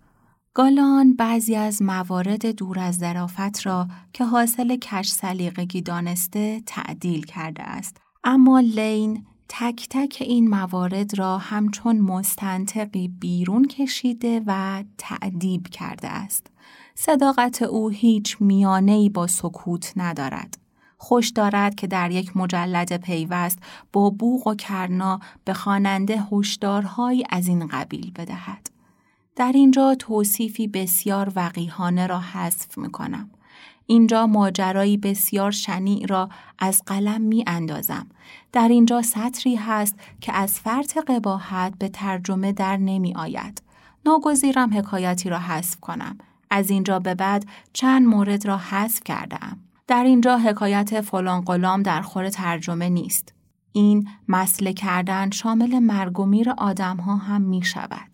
گالان 0.53 1.15
بعضی 1.15 1.55
از 1.55 1.81
موارد 1.81 2.45
دور 2.45 2.79
از 2.79 2.95
ظرافت 2.95 3.65
را 3.65 3.87
که 4.13 4.25
حاصل 4.25 4.75
کش 4.75 5.09
سلیقگی 5.09 5.81
دانسته 5.81 6.61
تعدیل 6.65 7.25
کرده 7.25 7.63
است. 7.63 7.97
اما 8.23 8.59
لین 8.59 9.25
تک 9.53 9.87
تک 9.89 10.17
این 10.27 10.49
موارد 10.49 11.17
را 11.19 11.37
همچون 11.37 11.99
مستنطقی 11.99 13.07
بیرون 13.07 13.67
کشیده 13.67 14.41
و 14.47 14.83
تعدیب 14.97 15.67
کرده 15.67 16.07
است. 16.07 16.47
صداقت 16.95 17.61
او 17.61 17.89
هیچ 17.89 18.37
میانهی 18.39 19.09
با 19.09 19.27
سکوت 19.27 19.93
ندارد. 19.95 20.57
خوش 20.97 21.29
دارد 21.29 21.75
که 21.75 21.87
در 21.87 22.11
یک 22.11 22.37
مجلد 22.37 22.97
پیوست 22.97 23.59
با 23.93 24.09
بوغ 24.09 24.47
و 24.47 24.55
کرنا 24.55 25.19
به 25.45 25.53
خواننده 25.53 26.23
هشدارهایی 26.31 27.23
از 27.29 27.47
این 27.47 27.67
قبیل 27.67 28.11
بدهد. 28.15 28.69
در 29.35 29.51
اینجا 29.55 29.95
توصیفی 29.95 30.67
بسیار 30.67 31.31
وقیهانه 31.35 32.07
را 32.07 32.19
حذف 32.19 32.77
می 32.77 32.91
کنم. 32.91 33.29
اینجا 33.91 34.27
ماجرایی 34.27 34.97
بسیار 34.97 35.51
شنیع 35.51 36.05
را 36.07 36.29
از 36.59 36.83
قلم 36.85 37.21
می 37.21 37.43
اندازم. 37.47 38.07
در 38.51 38.67
اینجا 38.67 39.01
سطری 39.01 39.55
هست 39.55 39.95
که 40.21 40.33
از 40.33 40.59
فرط 40.59 40.97
قباحت 40.97 41.73
به 41.79 41.89
ترجمه 41.89 42.51
در 42.51 42.77
نمی 42.77 43.15
آید. 43.15 43.61
ناگزیرم 44.05 44.77
حکایتی 44.77 45.29
را 45.29 45.39
حذف 45.39 45.79
کنم. 45.79 46.17
از 46.49 46.69
اینجا 46.69 46.99
به 46.99 47.15
بعد 47.15 47.45
چند 47.73 48.07
مورد 48.07 48.45
را 48.45 48.57
حذف 48.57 49.03
کردم. 49.05 49.57
در 49.87 50.03
اینجا 50.03 50.37
حکایت 50.37 51.01
فلان 51.01 51.41
غلام 51.41 51.83
در 51.83 52.01
خور 52.01 52.29
ترجمه 52.29 52.89
نیست. 52.89 53.33
این 53.71 54.07
مسله 54.27 54.73
کردن 54.73 55.29
شامل 55.29 55.79
مرگ 55.79 56.19
و 56.19 56.25
میر 56.25 56.49
آدم 56.49 56.97
ها 56.97 57.15
هم 57.15 57.41
می 57.41 57.63
شود. 57.63 58.10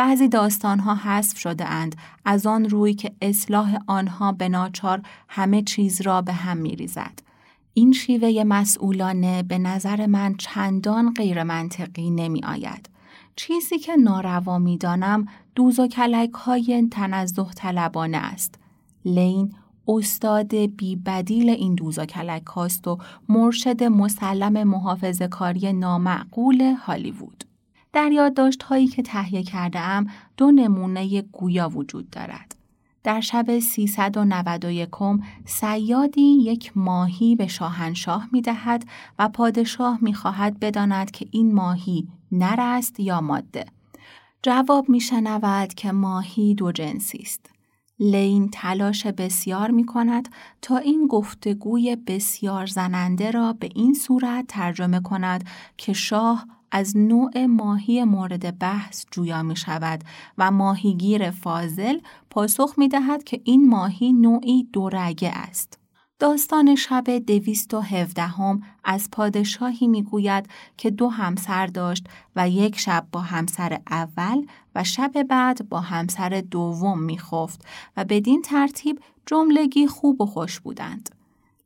بعضی 0.00 0.28
داستانها 0.28 0.94
حذف 0.94 1.38
شده 1.38 1.64
اند 1.64 1.96
از 2.24 2.46
آن 2.46 2.70
روی 2.70 2.94
که 2.94 3.12
اصلاح 3.22 3.78
آنها 3.86 4.32
به 4.32 4.48
ناچار 4.48 5.02
همه 5.28 5.62
چیز 5.62 6.00
را 6.00 6.22
به 6.22 6.32
هم 6.32 6.56
می 6.56 6.76
ریزد. 6.76 7.18
این 7.74 7.92
شیوه 7.92 8.44
مسئولانه 8.46 9.42
به 9.42 9.58
نظر 9.58 10.06
من 10.06 10.34
چندان 10.34 11.14
غیر 11.14 11.42
منطقی 11.42 12.10
نمی 12.10 12.44
آید. 12.44 12.90
چیزی 13.36 13.78
که 13.78 13.96
ناروا 13.96 14.58
می 14.58 14.78
دانم 14.78 15.26
دوز 15.54 15.78
و 15.78 15.86
کلک 15.86 16.32
های 16.32 16.88
تنزه 16.90 17.46
طلبانه 17.56 18.18
است. 18.18 18.54
لین 19.04 19.54
استاد 19.88 20.54
بی 20.54 20.96
بدیل 20.96 21.50
این 21.50 21.74
دوز 21.74 21.98
و 21.98 22.04
کلک 22.04 22.46
هاست 22.46 22.88
و 22.88 22.98
مرشد 23.28 23.84
مسلم 23.84 24.64
محافظ 24.64 25.22
کاری 25.22 25.72
نامعقول 25.72 26.62
هالیوود. 26.62 27.49
در 27.92 28.12
یادداشت 28.12 28.62
هایی 28.62 28.86
که 28.86 29.02
تهیه 29.02 29.42
کرده 29.42 29.80
ام 29.80 30.06
دو 30.36 30.50
نمونه 30.50 31.22
گویا 31.22 31.68
وجود 31.68 32.10
دارد. 32.10 32.56
در 33.04 33.20
شب 33.20 33.58
391 33.58 34.88
سیادی 35.44 36.22
یک 36.22 36.72
ماهی 36.76 37.36
به 37.36 37.46
شاهنشاه 37.46 38.28
می 38.32 38.42
دهد 38.42 38.84
و 39.18 39.28
پادشاه 39.28 39.98
می 40.02 40.14
خواهد 40.14 40.60
بداند 40.60 41.10
که 41.10 41.26
این 41.30 41.54
ماهی 41.54 42.08
نر 42.32 42.56
است 42.58 43.00
یا 43.00 43.20
ماده. 43.20 43.64
جواب 44.42 44.88
می 44.88 45.00
شنود 45.00 45.74
که 45.74 45.92
ماهی 45.92 46.54
دو 46.54 46.72
جنسی 46.72 47.18
است. 47.18 47.50
لین 48.00 48.48
تلاش 48.52 49.06
بسیار 49.06 49.70
می 49.70 49.86
کند 49.86 50.28
تا 50.62 50.76
این 50.76 51.06
گفتگوی 51.06 51.96
بسیار 51.96 52.66
زننده 52.66 53.30
را 53.30 53.52
به 53.52 53.70
این 53.74 53.94
صورت 53.94 54.44
ترجمه 54.48 55.00
کند 55.00 55.44
که 55.76 55.92
شاه 55.92 56.46
از 56.72 56.96
نوع 56.96 57.46
ماهی 57.46 58.04
مورد 58.04 58.58
بحث 58.58 59.04
جویا 59.10 59.42
می 59.42 59.56
شود 59.56 60.04
و 60.38 60.50
ماهیگیر 60.50 61.30
فاضل 61.30 61.98
پاسخ 62.30 62.74
می 62.76 62.88
دهد 62.88 63.24
که 63.24 63.40
این 63.44 63.68
ماهی 63.68 64.12
نوعی 64.12 64.68
دورگه 64.72 65.28
است. 65.28 65.80
داستان 66.18 66.74
شب 66.74 67.04
دویست 67.10 67.74
و 67.74 67.80
هفدهم 67.80 68.62
از 68.84 69.08
پادشاهی 69.12 69.86
می 69.86 70.02
گوید 70.02 70.48
که 70.76 70.90
دو 70.90 71.08
همسر 71.08 71.66
داشت 71.66 72.06
و 72.36 72.48
یک 72.48 72.78
شب 72.78 73.06
با 73.12 73.20
همسر 73.20 73.80
اول 73.90 74.46
و 74.74 74.84
شب 74.84 75.22
بعد 75.22 75.68
با 75.68 75.80
همسر 75.80 76.44
دوم 76.50 77.02
می 77.02 77.18
خفت 77.18 77.64
و 77.96 78.04
بدین 78.04 78.42
ترتیب 78.42 79.00
جملگی 79.26 79.86
خوب 79.86 80.20
و 80.20 80.26
خوش 80.26 80.60
بودند. 80.60 81.19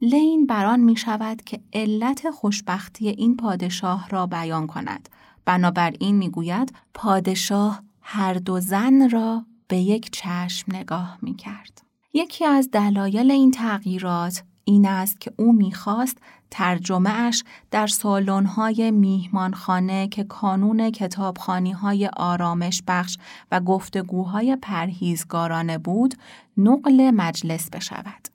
لین 0.05 0.47
بران 0.47 0.81
می 0.81 0.97
شود 0.97 1.43
که 1.43 1.61
علت 1.73 2.31
خوشبختی 2.31 3.09
این 3.09 3.37
پادشاه 3.37 4.09
را 4.09 4.27
بیان 4.27 4.67
کند. 4.67 5.09
بنابراین 5.45 6.17
می 6.17 6.29
گوید 6.29 6.73
پادشاه 6.95 7.83
هر 8.01 8.35
دو 8.35 8.61
زن 8.61 9.11
را 9.11 9.45
به 9.69 9.77
یک 9.77 10.11
چشم 10.13 10.77
نگاه 10.77 11.19
می 11.23 11.35
کرد. 11.35 11.83
یکی 12.13 12.45
از 12.45 12.71
دلایل 12.71 13.31
این 13.31 13.51
تغییرات 13.51 14.43
این 14.65 14.87
است 14.87 15.21
که 15.21 15.33
او 15.37 15.53
می‌خواست 15.53 16.19
ترجمه 16.51 17.11
اش 17.11 17.45
در 17.71 17.87
سالن‌های 17.87 18.91
میهمانخانه 18.91 20.09
که 20.09 20.25
کانون 20.25 20.91
کتابخانی 20.91 21.73
های 21.73 22.11
آرامش 22.17 22.83
بخش 22.87 23.19
و 23.53 23.61
گفتگوهای 23.61 24.57
پرهیزگارانه 24.57 25.79
بود 25.79 26.15
نقل 26.57 27.11
مجلس 27.11 27.71
بشود. 27.71 28.34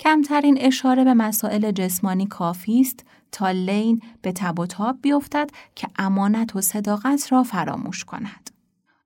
کمترین 0.00 0.58
اشاره 0.60 1.04
به 1.04 1.14
مسائل 1.14 1.70
جسمانی 1.70 2.26
کافی 2.26 2.80
است 2.80 3.04
تا 3.32 3.50
لین 3.50 4.02
به 4.22 4.32
تب 4.32 4.60
و 4.60 4.66
تاب 4.66 4.98
بیفتد 5.02 5.50
که 5.74 5.88
امانت 5.96 6.56
و 6.56 6.60
صداقت 6.60 7.32
را 7.32 7.42
فراموش 7.42 8.04
کند. 8.04 8.50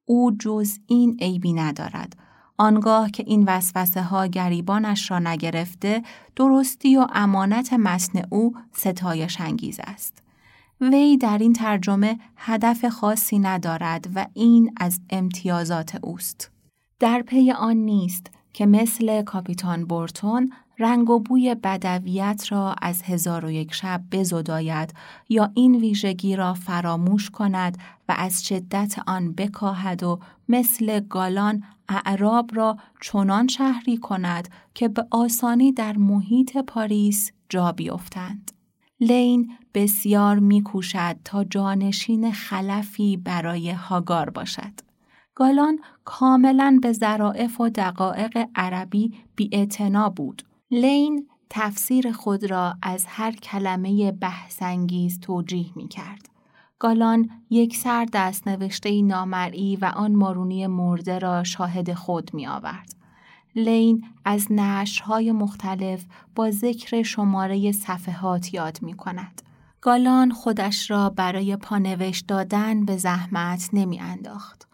او 0.05 0.33
جز 0.41 0.79
این 0.87 1.19
عیبی 1.21 1.53
ندارد. 1.53 2.17
آنگاه 2.59 3.11
که 3.11 3.25
این 3.27 3.45
وسوسه 3.45 4.03
ها 4.03 4.27
گریبانش 4.27 5.11
را 5.11 5.19
نگرفته، 5.19 6.03
درستی 6.37 6.97
و 6.97 7.07
امانت 7.13 7.73
متن 7.73 8.23
او 8.31 8.55
ستایش 8.73 9.41
انگیز 9.41 9.81
است. 9.85 10.23
وی 10.81 11.17
در 11.17 11.39
این 11.39 11.53
ترجمه 11.53 12.19
هدف 12.37 12.85
خاصی 12.85 13.39
ندارد 13.39 14.09
و 14.15 14.27
این 14.35 14.75
از 14.77 15.01
امتیازات 15.11 15.99
اوست. 16.03 16.51
در 16.99 17.23
پی 17.23 17.53
آن 17.53 17.77
نیست 17.77 18.27
که 18.53 18.67
مثل 18.67 19.23
کاپیتان 19.23 19.85
بورتون 19.85 20.53
رنگ 20.83 21.11
و 21.11 21.19
بوی 21.19 21.55
بدویت 21.55 22.45
را 22.49 22.75
از 22.83 23.03
هزار 23.03 23.45
و 23.45 23.51
یک 23.51 23.75
شب 23.75 24.03
بزداید 24.13 24.95
یا 25.29 25.51
این 25.55 25.75
ویژگی 25.75 26.37
را 26.37 26.55
فراموش 26.55 27.31
کند 27.31 27.79
و 28.09 28.15
از 28.19 28.47
شدت 28.47 28.95
آن 29.07 29.33
بکاهد 29.33 30.03
و 30.03 30.19
مثل 30.49 31.01
گالان 31.01 31.63
اعراب 31.89 32.51
را 32.55 32.77
چنان 33.01 33.49
شهری 33.49 33.97
کند 33.97 34.49
که 34.75 34.89
به 34.89 35.07
آسانی 35.11 35.73
در 35.73 35.97
محیط 35.97 36.59
پاریس 36.59 37.33
جا 37.49 37.73
بیفتند. 37.73 38.53
لین 39.01 39.53
بسیار 39.75 40.39
میکوشد 40.39 41.17
تا 41.25 41.45
جانشین 41.45 42.33
خلفی 42.33 43.17
برای 43.17 43.71
هاگار 43.71 44.31
باشد. 44.31 44.73
گالان 45.35 45.79
کاملا 46.05 46.79
به 46.83 46.93
ظرائف 46.93 47.61
و 47.61 47.69
دقایق 47.69 48.49
عربی 48.55 49.15
بی 49.37 49.69
بود. 50.17 50.43
لین 50.73 51.29
تفسیر 51.51 52.13
خود 52.13 52.51
را 52.51 52.75
از 52.83 53.05
هر 53.09 53.33
کلمه 53.33 54.13
بحثانگیز 54.13 55.21
توجیه 55.21 55.67
می 55.77 55.89
کرد. 55.89 56.29
گالان 56.79 57.31
یک 57.51 57.77
سر 57.77 58.07
دست 58.13 58.49
نوشته 58.49 59.03
نامرئی 59.03 59.77
و 59.77 59.85
آن 59.85 60.13
مارونی 60.13 60.67
مرده 60.67 61.19
را 61.19 61.45
شاهد 61.45 61.95
خود 61.95 62.35
می 62.35 62.47
آورد. 62.47 62.95
لین 63.57 64.05
از 64.25 64.47
نشرهای 64.53 65.33
مختلف 65.33 66.05
با 66.35 66.51
ذکر 66.51 67.03
شماره 67.03 67.73
صفحات 67.73 68.55
یاد 68.55 68.79
می 68.83 68.95
کند. 68.95 69.43
گالان 69.81 70.31
خودش 70.31 70.91
را 70.91 71.11
برای 71.11 71.57
پانوشت 71.57 72.27
دادن 72.27 72.85
به 72.85 72.97
زحمت 72.97 73.71
نمی 73.73 74.01
انداخت. 74.01 74.72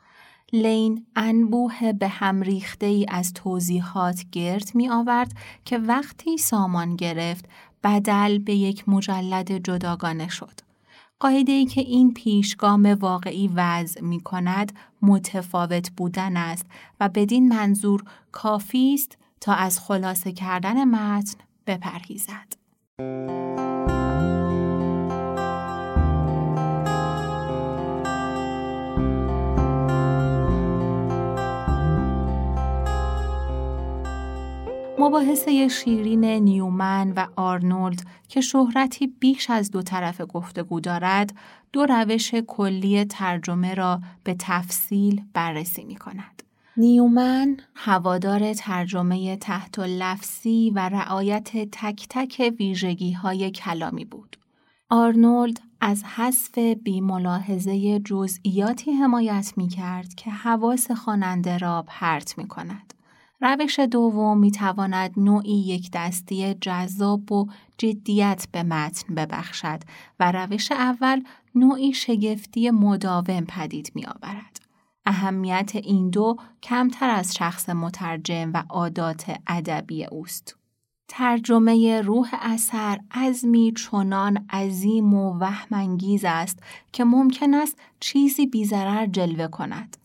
لین 0.53 1.07
انبوه 1.17 1.93
به 1.93 2.09
هم 2.09 2.43
ریخته 2.43 2.87
ای 2.87 3.07
از 3.09 3.33
توضیحات 3.33 4.25
گرد 4.33 4.71
می 4.75 4.89
آورد 4.89 5.33
که 5.65 5.79
وقتی 5.79 6.39
سامان 6.39 6.97
گرفت 6.97 7.45
بدل 7.85 8.39
به 8.39 8.55
یک 8.55 8.89
مجلد 8.89 9.53
جداگانه 9.53 10.29
شد. 10.29 10.61
قاعده 11.21 11.53
ای 11.53 11.67
که 11.67 11.81
این 11.81 12.15
پیشگام 12.15 12.87
واقعی 12.87 13.51
وضع 13.55 14.01
می 14.01 14.21
کند 14.21 14.73
متفاوت 15.03 15.91
بودن 15.91 16.37
است 16.37 16.67
و 17.01 17.09
بدین 17.09 17.49
منظور 17.49 18.03
کافی 18.33 18.95
است 18.95 19.19
تا 19.41 19.53
از 19.53 19.81
خلاصه 19.81 20.33
کردن 20.33 20.85
متن 20.85 21.39
بپرهیزد. 21.67 22.59
مباحثه 35.01 35.69
شیرین 35.69 36.25
نیومن 36.25 37.13
و 37.17 37.27
آرنولد 37.37 38.03
که 38.29 38.41
شهرتی 38.41 39.07
بیش 39.07 39.51
از 39.51 39.71
دو 39.71 39.83
طرف 39.83 40.21
گفتگو 40.29 40.81
دارد، 40.81 41.35
دو 41.73 41.87
روش 41.87 42.35
کلی 42.35 43.05
ترجمه 43.05 43.75
را 43.75 44.01
به 44.25 44.37
تفصیل 44.39 45.23
بررسی 45.33 45.85
می 45.85 45.97
کند. 45.97 46.43
نیومن 46.77 47.57
هوادار 47.75 48.55
ترجمه 48.55 49.37
تحت 49.37 49.79
لفظی 49.79 50.73
و 50.75 50.89
رعایت 50.89 51.51
تک 51.73 52.07
تک 52.11 52.55
ویژگی 52.59 53.13
های 53.13 53.51
کلامی 53.51 54.05
بود. 54.05 54.37
آرنولد 54.91 55.61
از 55.81 56.05
حذف 56.05 56.59
بیملاحظه 56.59 58.01
جزئیاتی 58.01 58.93
حمایت 58.93 59.53
می 59.57 59.69
کرد 59.69 60.15
که 60.15 60.31
حواس 60.31 60.91
خواننده 60.91 61.59
را 61.59 61.85
پرت 61.87 62.39
می 62.39 62.49
کند. 62.49 62.95
روش 63.41 63.79
دوم 63.79 64.39
می 64.39 64.51
تواند 64.51 65.13
نوعی 65.17 65.53
یک 65.53 65.91
دستی 65.93 66.55
جذاب 66.55 67.33
و 67.33 67.47
جدیت 67.79 68.47
به 68.53 68.63
متن 68.63 69.15
ببخشد 69.15 69.81
و 70.21 70.33
روش 70.33 70.73
اول 70.73 71.23
نوعی 71.55 71.93
شگفتی 71.93 72.71
مداوم 72.71 73.45
پدید 73.45 73.93
می 73.95 74.07
آورد. 74.07 74.61
اهمیت 75.07 75.71
این 75.75 76.11
دو 76.11 76.37
کمتر 76.63 77.11
از 77.11 77.35
شخص 77.35 77.69
مترجم 77.69 78.51
و 78.55 78.63
عادات 78.69 79.37
ادبی 79.47 80.05
اوست. 80.05 80.57
ترجمه 81.09 82.01
روح 82.01 82.29
اثر 82.33 83.01
عزمی 83.11 83.73
چنان 83.73 84.47
عظیم 84.51 85.15
و 85.15 85.39
وهمانگیز 85.39 86.25
است 86.25 86.59
که 86.93 87.05
ممکن 87.05 87.55
است 87.55 87.79
چیزی 88.01 88.47
بیزرر 88.47 89.07
جلوه 89.07 89.47
کند. 89.47 89.97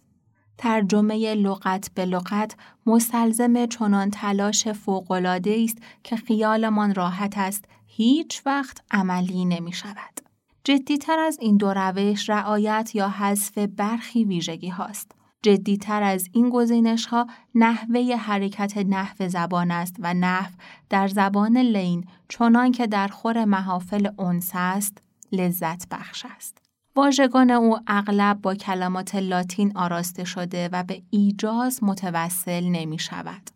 ترجمه 0.58 1.34
لغت 1.34 1.89
به 1.96 2.06
لغت 2.06 2.56
مستلزم 2.86 3.66
چنان 3.66 4.12
تلاش 4.12 4.68
فوقالعاده 4.68 5.62
است 5.63 5.78
که 6.04 6.16
خیالمان 6.16 6.96
راحت 6.96 7.38
است 7.38 7.66
هیچ 7.88 8.42
وقت 8.46 8.78
عملی 8.92 9.46
نمی 9.46 9.74
شود. 9.74 10.20
جدیتر 10.63 11.20
از 11.20 11.38
این 11.42 11.58
دو 11.58 11.74
روش 11.74 12.30
رعایت 12.30 12.92
یا 12.94 13.10
حذف 13.10 13.58
برخی 13.58 14.26
ویژگی 14.26 14.70
هاست. 14.70 15.12
جدیتر 15.44 16.04
از 16.04 16.30
این 16.34 16.50
گزینش 16.50 17.06
ها 17.06 17.28
نحوه 17.56 18.16
حرکت 18.16 18.78
نحو 18.78 19.28
زبان 19.28 19.72
است 19.72 19.96
و 20.00 20.13
نحو 20.13 20.52
در 20.89 21.08
زبان 21.08 21.58
لین 21.58 22.08
چنان 22.30 22.72
که 22.72 22.88
در 22.88 23.08
خور 23.08 23.46
محافل 23.46 24.10
اونس 24.18 24.52
است 24.54 24.98
لذت 25.32 25.89
بخش 25.89 26.26
است. 26.36 26.62
واژگان 26.96 27.52
او 27.52 27.78
اغلب 27.88 28.42
با 28.42 28.56
کلمات 28.56 29.16
لاتین 29.16 29.78
آراسته 29.78 30.24
شده 30.24 30.70
و 30.72 30.84
به 30.84 31.04
ایجاز 31.10 31.84
متوسل 31.84 32.64
نمی 32.64 33.00
شود. 33.00 33.50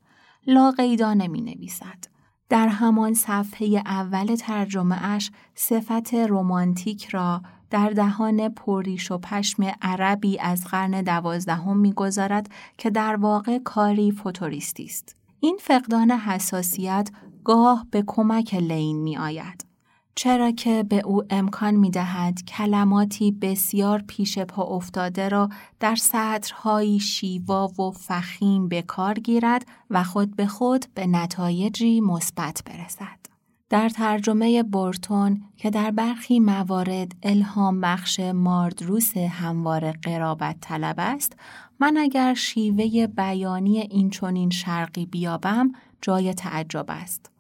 لاقیدا 0.47 1.13
نمی 1.13 1.41
نویسد. 1.41 2.17
در 2.49 2.67
همان 2.67 3.13
صفحه 3.13 3.81
اول 3.85 4.35
ترجمه 4.35 5.05
اش 5.05 5.31
صفت 5.55 6.13
رومانتیک 6.13 7.05
را 7.05 7.41
در 7.69 7.89
دهان 7.89 8.49
پوریش 8.49 9.11
و 9.11 9.17
پشم 9.17 9.71
عربی 9.81 10.39
از 10.39 10.65
قرن 10.65 11.01
دوازدهم 11.01 11.77
می‌گذارد 11.77 12.49
که 12.77 12.89
در 12.89 13.15
واقع 13.15 13.57
کاری 13.57 14.11
فوتوریستی 14.11 14.85
است. 14.85 15.15
این 15.39 15.57
فقدان 15.61 16.11
حساسیت 16.11 17.09
گاه 17.43 17.87
به 17.91 18.03
کمک 18.07 18.53
لین 18.53 18.97
می 18.97 19.17
آید. 19.17 19.66
چرا 20.17 20.51
که 20.51 20.83
به 20.83 21.01
او 21.05 21.23
امکان 21.29 21.75
می 21.75 21.91
دهد 21.91 22.45
کلماتی 22.45 23.31
بسیار 23.31 24.03
پیش 24.07 24.39
پا 24.39 24.63
افتاده 24.63 25.29
را 25.29 25.49
در 25.79 25.95
سطرهایی 25.95 26.99
شیوا 26.99 27.67
و 27.67 27.91
فخیم 27.91 28.67
به 28.67 28.81
کار 28.81 29.13
گیرد 29.13 29.65
و 29.89 30.03
خود 30.03 30.35
به 30.35 30.47
خود 30.47 30.85
به 30.95 31.07
نتایجی 31.07 32.01
مثبت 32.01 32.63
برسد. 32.65 33.19
در 33.69 33.89
ترجمه 33.89 34.63
بورتون 34.63 35.41
که 35.57 35.69
در 35.69 35.91
برخی 35.91 36.39
موارد 36.39 37.11
الهام 37.23 37.81
بخش 37.81 38.19
ماردروس 38.19 39.17
هموار 39.17 39.91
قرابت 39.91 40.55
طلب 40.61 40.95
است، 40.97 41.37
من 41.79 41.97
اگر 41.97 42.33
شیوه 42.33 43.07
بیانی 43.07 43.79
این 43.79 44.09
چونین 44.09 44.49
شرقی 44.49 45.05
بیابم 45.05 45.71
جای 46.01 46.33
تعجب 46.33 46.85
است. 46.89 47.31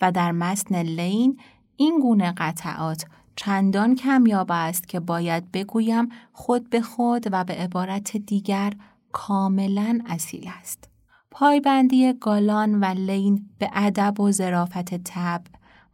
و 0.00 0.12
در 0.12 0.32
متن 0.32 0.82
لین 0.82 1.38
این 1.76 2.00
گونه 2.00 2.34
قطعات 2.36 3.04
چندان 3.36 3.94
کمیاب 3.94 4.46
است 4.50 4.88
که 4.88 5.00
باید 5.00 5.52
بگویم 5.52 6.08
خود 6.32 6.70
به 6.70 6.80
خود 6.80 7.26
و 7.32 7.44
به 7.44 7.54
عبارت 7.54 8.16
دیگر 8.16 8.72
کاملا 9.12 10.00
اصیل 10.06 10.50
است. 10.58 10.88
پایبندی 11.30 12.12
گالان 12.12 12.80
و 12.80 12.84
لین 12.84 13.48
به 13.58 13.70
ادب 13.72 14.20
و 14.20 14.32
ظرافت 14.32 14.94
تب 14.94 15.42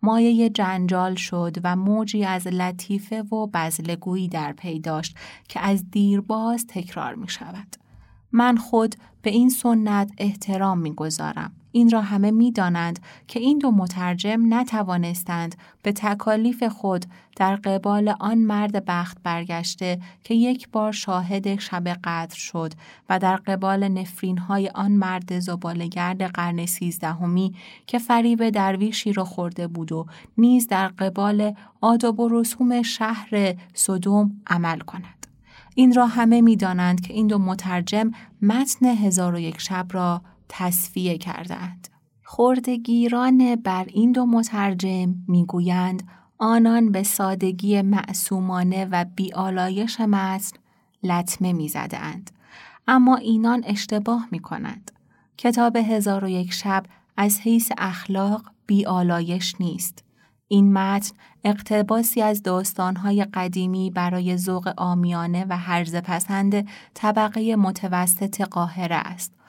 مایه 0.03 0.51
جنجال 0.51 1.15
شد 1.15 1.57
و 1.65 1.77
موجی 1.77 2.25
از 2.25 2.47
لطیفه 2.47 3.23
و 3.23 3.47
بزلگویی 3.47 4.29
در 4.29 4.53
پی 4.53 4.81
داشت 4.81 5.17
که 5.49 5.61
از 5.61 5.91
دیرباز 5.91 6.67
تکرار 6.67 7.15
می 7.15 7.29
شود. 7.29 7.77
من 8.33 8.57
خود 8.57 8.95
به 9.23 9.31
این 9.31 9.49
سنت 9.49 10.13
احترام 10.19 10.79
می 10.79 10.95
گذارم. 10.95 11.53
این 11.73 11.91
را 11.91 12.01
همه 12.01 12.31
می 12.31 12.53
دانند 12.53 12.99
که 13.29 13.41
این 13.41 13.59
دو 13.59 13.71
مترجم 13.71 14.55
نتوانستند 14.55 15.55
به 15.83 15.93
تکالیف 15.93 16.63
خود 16.63 17.07
در 17.37 17.57
قبال 17.57 18.15
آن 18.21 18.39
مرد 18.39 18.85
بخت 18.85 19.19
برگشته 19.23 20.01
که 20.25 20.35
یک 20.35 20.69
بار 20.69 20.93
شاهد 20.93 21.61
شب 21.61 21.89
قدر 21.89 22.37
شد 22.37 22.73
و 23.09 23.19
در 23.19 23.37
قبال 23.37 23.89
نفرین 23.89 24.39
های 24.39 24.69
آن 24.69 24.93
مرد 24.93 25.39
زبالگرد 25.39 26.23
قرن 26.23 26.67
سیزدهمی 26.67 27.55
که 27.87 27.99
فریب 27.99 28.51
درویشی 28.51 29.13
را 29.13 29.25
خورده 29.25 29.67
بود 29.67 29.93
و 29.93 30.07
نیز 30.39 30.67
در 30.67 30.89
قبال 30.89 31.55
آداب 31.81 32.21
و 32.21 32.29
رسوم 32.29 32.83
شهر 32.83 33.55
صدوم 33.75 34.41
عمل 34.47 34.79
کند. 34.79 35.27
این 35.75 35.95
را 35.95 36.07
همه 36.07 36.41
می 36.41 36.57
دانند 36.57 37.01
که 37.01 37.15
این 37.15 37.27
دو 37.27 37.39
مترجم 37.39 38.11
متن 38.43 38.87
هزار 38.87 39.35
و 39.35 39.39
یک 39.39 39.61
شب 39.61 39.87
را 39.91 40.23
تصفیه 40.55 41.19
کردند. 41.19 41.89
خوردگیران 42.25 43.57
بر 43.57 43.85
این 43.89 44.13
دو 44.13 44.27
مترجم 44.27 45.15
می‌گویند 45.29 46.03
آنان 46.39 46.93
به 46.93 47.03
سادگی 47.03 47.83
معصومانه 47.83 48.85
و 48.85 49.05
بیالایش 49.17 50.01
متن 50.01 50.59
لطمه 51.03 51.53
می‌زدند 51.53 52.31
اما 52.89 53.17
اینان 53.17 53.63
اشتباه 53.67 54.29
می 54.31 54.39
کنند. 54.39 54.91
کتاب 55.37 55.77
هزار 55.77 56.25
و 56.25 56.29
یک 56.29 56.53
شب 56.53 56.85
از 57.17 57.41
حیث 57.41 57.73
اخلاق 57.79 58.43
بیالایش 58.67 59.55
نیست. 59.61 60.05
این 60.49 60.73
متن 60.73 61.17
اقتباسی 61.45 62.23
از 62.23 62.43
داستانهای 62.43 63.25
قدیمی 63.25 63.91
برای 63.91 64.37
ذوق 64.37 64.75
آمیانه 64.77 65.47
و 65.49 65.57
هرز 65.57 65.97
پسند 65.97 66.69
طبقه 66.95 67.57
متوسط 67.57 68.41
قاهره 68.41 68.97
است. 68.97 69.42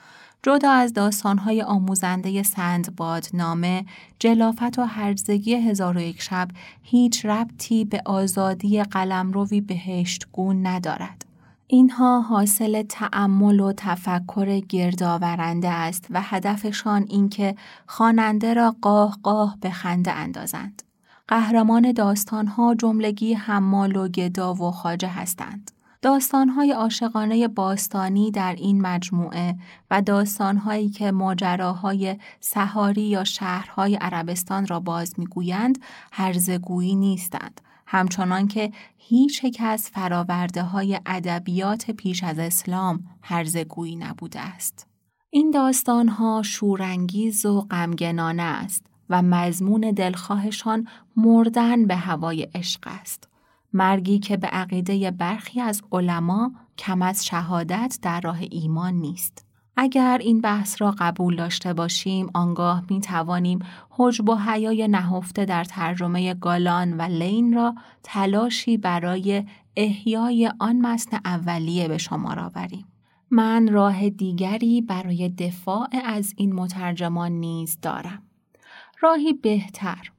جدا 0.46 0.70
از 0.70 0.92
داستانهای 0.92 1.62
آموزنده 1.62 2.42
سندباد 2.42 3.26
نامه، 3.34 3.84
جلافت 4.18 4.78
و 4.78 4.82
هرزگی 4.82 5.54
هزار 5.54 5.96
و 5.96 6.00
یک 6.00 6.22
شب 6.22 6.48
هیچ 6.82 7.26
ربطی 7.26 7.84
به 7.84 8.02
آزادی 8.06 8.82
قلمروی 8.82 9.60
بهشتگون 9.60 10.66
ندارد. 10.66 11.24
اینها 11.66 12.20
حاصل 12.20 12.82
تأمل 12.82 13.60
و 13.60 13.72
تفکر 13.76 14.60
گردآورنده 14.60 15.68
است 15.68 16.06
و 16.10 16.22
هدفشان 16.22 17.06
اینکه 17.08 17.54
خواننده 17.86 18.54
را 18.54 18.76
قاه 18.82 19.18
قاه 19.22 19.56
به 19.60 19.70
خنده 19.70 20.12
اندازند. 20.12 20.82
قهرمان 21.28 21.92
داستانها 21.92 22.74
جملگی 22.74 23.34
حمال 23.34 23.96
و 23.96 24.08
گدا 24.08 24.54
و 24.54 24.70
خاجه 24.70 25.08
هستند. 25.08 25.70
داستانهای 26.04 26.72
عاشقانه 26.72 27.48
باستانی 27.48 28.30
در 28.30 28.54
این 28.58 28.80
مجموعه 28.80 29.56
و 29.90 30.02
داستانهایی 30.02 30.90
که 30.90 31.10
ماجراهای 31.10 32.16
سهاری 32.40 33.02
یا 33.02 33.24
شهرهای 33.24 33.94
عربستان 33.94 34.66
را 34.66 34.80
باز 34.80 35.14
می‌گویند 35.18 35.78
هرزگویی 36.12 36.94
نیستند 36.94 37.60
همچنان 37.86 38.48
که 38.48 38.72
هیچ 38.96 39.44
یک 39.44 39.58
از 39.64 39.88
فراورده 39.88 40.62
های 40.62 41.00
ادبیات 41.06 41.90
پیش 41.90 42.24
از 42.24 42.38
اسلام 42.38 43.04
هرزگویی 43.22 43.96
نبوده 43.96 44.40
است. 44.40 44.86
این 45.30 45.50
داستانها 45.50 46.42
شورانگیز 46.42 47.46
و 47.46 47.60
غمگنانه 47.60 48.42
است 48.42 48.86
و 49.10 49.22
مضمون 49.22 49.80
دلخواهشان 49.80 50.88
مردن 51.16 51.86
به 51.86 51.96
هوای 51.96 52.42
عشق 52.54 52.80
است. 52.86 53.33
مرگی 53.74 54.18
که 54.18 54.36
به 54.36 54.46
عقیده 54.46 55.10
برخی 55.10 55.60
از 55.60 55.82
علما 55.92 56.52
کم 56.78 57.02
از 57.02 57.26
شهادت 57.26 57.98
در 58.02 58.20
راه 58.20 58.38
ایمان 58.50 58.94
نیست. 58.94 59.46
اگر 59.76 60.18
این 60.18 60.40
بحث 60.40 60.82
را 60.82 60.94
قبول 60.98 61.36
داشته 61.36 61.72
باشیم 61.72 62.30
آنگاه 62.34 62.82
می 62.90 63.00
توانیم 63.00 63.58
حجب 63.90 64.28
و 64.28 64.34
حیای 64.34 64.88
نهفته 64.88 65.44
در 65.44 65.64
ترجمه 65.64 66.34
گالان 66.34 66.96
و 66.96 67.02
لین 67.02 67.54
را 67.54 67.74
تلاشی 68.02 68.76
برای 68.76 69.44
احیای 69.76 70.52
آن 70.58 70.80
متن 70.80 71.18
اولیه 71.24 71.88
به 71.88 71.98
شما 71.98 72.34
را 72.34 72.48
بریم. 72.48 72.86
من 73.30 73.68
راه 73.68 74.10
دیگری 74.10 74.82
برای 74.82 75.28
دفاع 75.28 75.88
از 76.04 76.34
این 76.36 76.52
مترجمان 76.52 77.32
نیز 77.32 77.78
دارم. 77.82 78.22
راهی 79.00 79.32
بهتر 79.32 80.10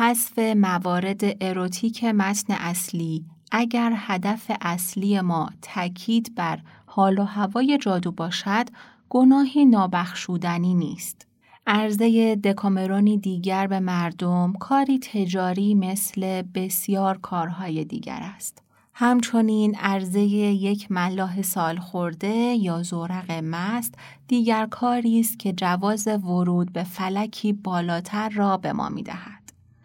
حذف 0.00 0.38
موارد 0.38 1.20
اروتیک 1.40 2.04
متن 2.04 2.52
اصلی 2.52 3.24
اگر 3.52 3.92
هدف 3.96 4.50
اصلی 4.60 5.20
ما 5.20 5.50
تاکید 5.62 6.34
بر 6.34 6.58
حال 6.86 7.18
و 7.18 7.24
هوای 7.24 7.78
جادو 7.78 8.12
باشد 8.12 8.68
گناهی 9.08 9.64
نابخشودنی 9.64 10.74
نیست. 10.74 11.26
عرضه 11.66 12.36
دکامرونی 12.36 13.18
دیگر 13.18 13.66
به 13.66 13.80
مردم 13.80 14.52
کاری 14.52 14.98
تجاری 14.98 15.74
مثل 15.74 16.42
بسیار 16.42 17.18
کارهای 17.18 17.84
دیگر 17.84 18.20
است. 18.36 18.62
همچنین 18.94 19.74
عرضه 19.74 20.20
یک 20.20 20.92
ملاح 20.92 21.42
سال 21.42 21.76
خورده 21.76 22.34
یا 22.36 22.82
زورق 22.82 23.30
مست 23.30 23.94
دیگر 24.28 24.66
کاری 24.66 25.20
است 25.20 25.38
که 25.38 25.52
جواز 25.52 26.08
ورود 26.08 26.72
به 26.72 26.82
فلکی 26.82 27.52
بالاتر 27.52 28.28
را 28.28 28.56
به 28.56 28.72
ما 28.72 28.88
می 28.88 29.02
دهد. 29.02 29.37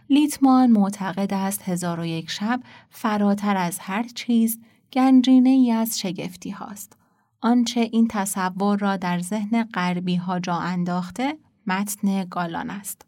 لیتمان 0.10 0.72
معتقد 0.72 1.34
است 1.34 1.62
هزار 1.62 2.00
و 2.00 2.06
یک 2.06 2.30
شب 2.30 2.60
فراتر 2.90 3.58
از 3.58 3.80
هر 3.80 4.04
چیز 4.04 4.60
گنجینه 4.94 5.50
ای 5.50 5.72
از 5.72 6.00
شگفتی 6.00 6.50
هاست. 6.50 6.98
آنچه 7.42 7.80
این 7.80 8.08
تصور 8.08 8.80
را 8.80 8.98
در 8.98 9.20
ذهن 9.20 9.64
غربی 9.64 10.16
ها 10.16 10.40
جا 10.40 10.56
انداخته 10.56 11.38
متن 11.68 12.26
گالان 12.26 12.70
است. 12.70 13.06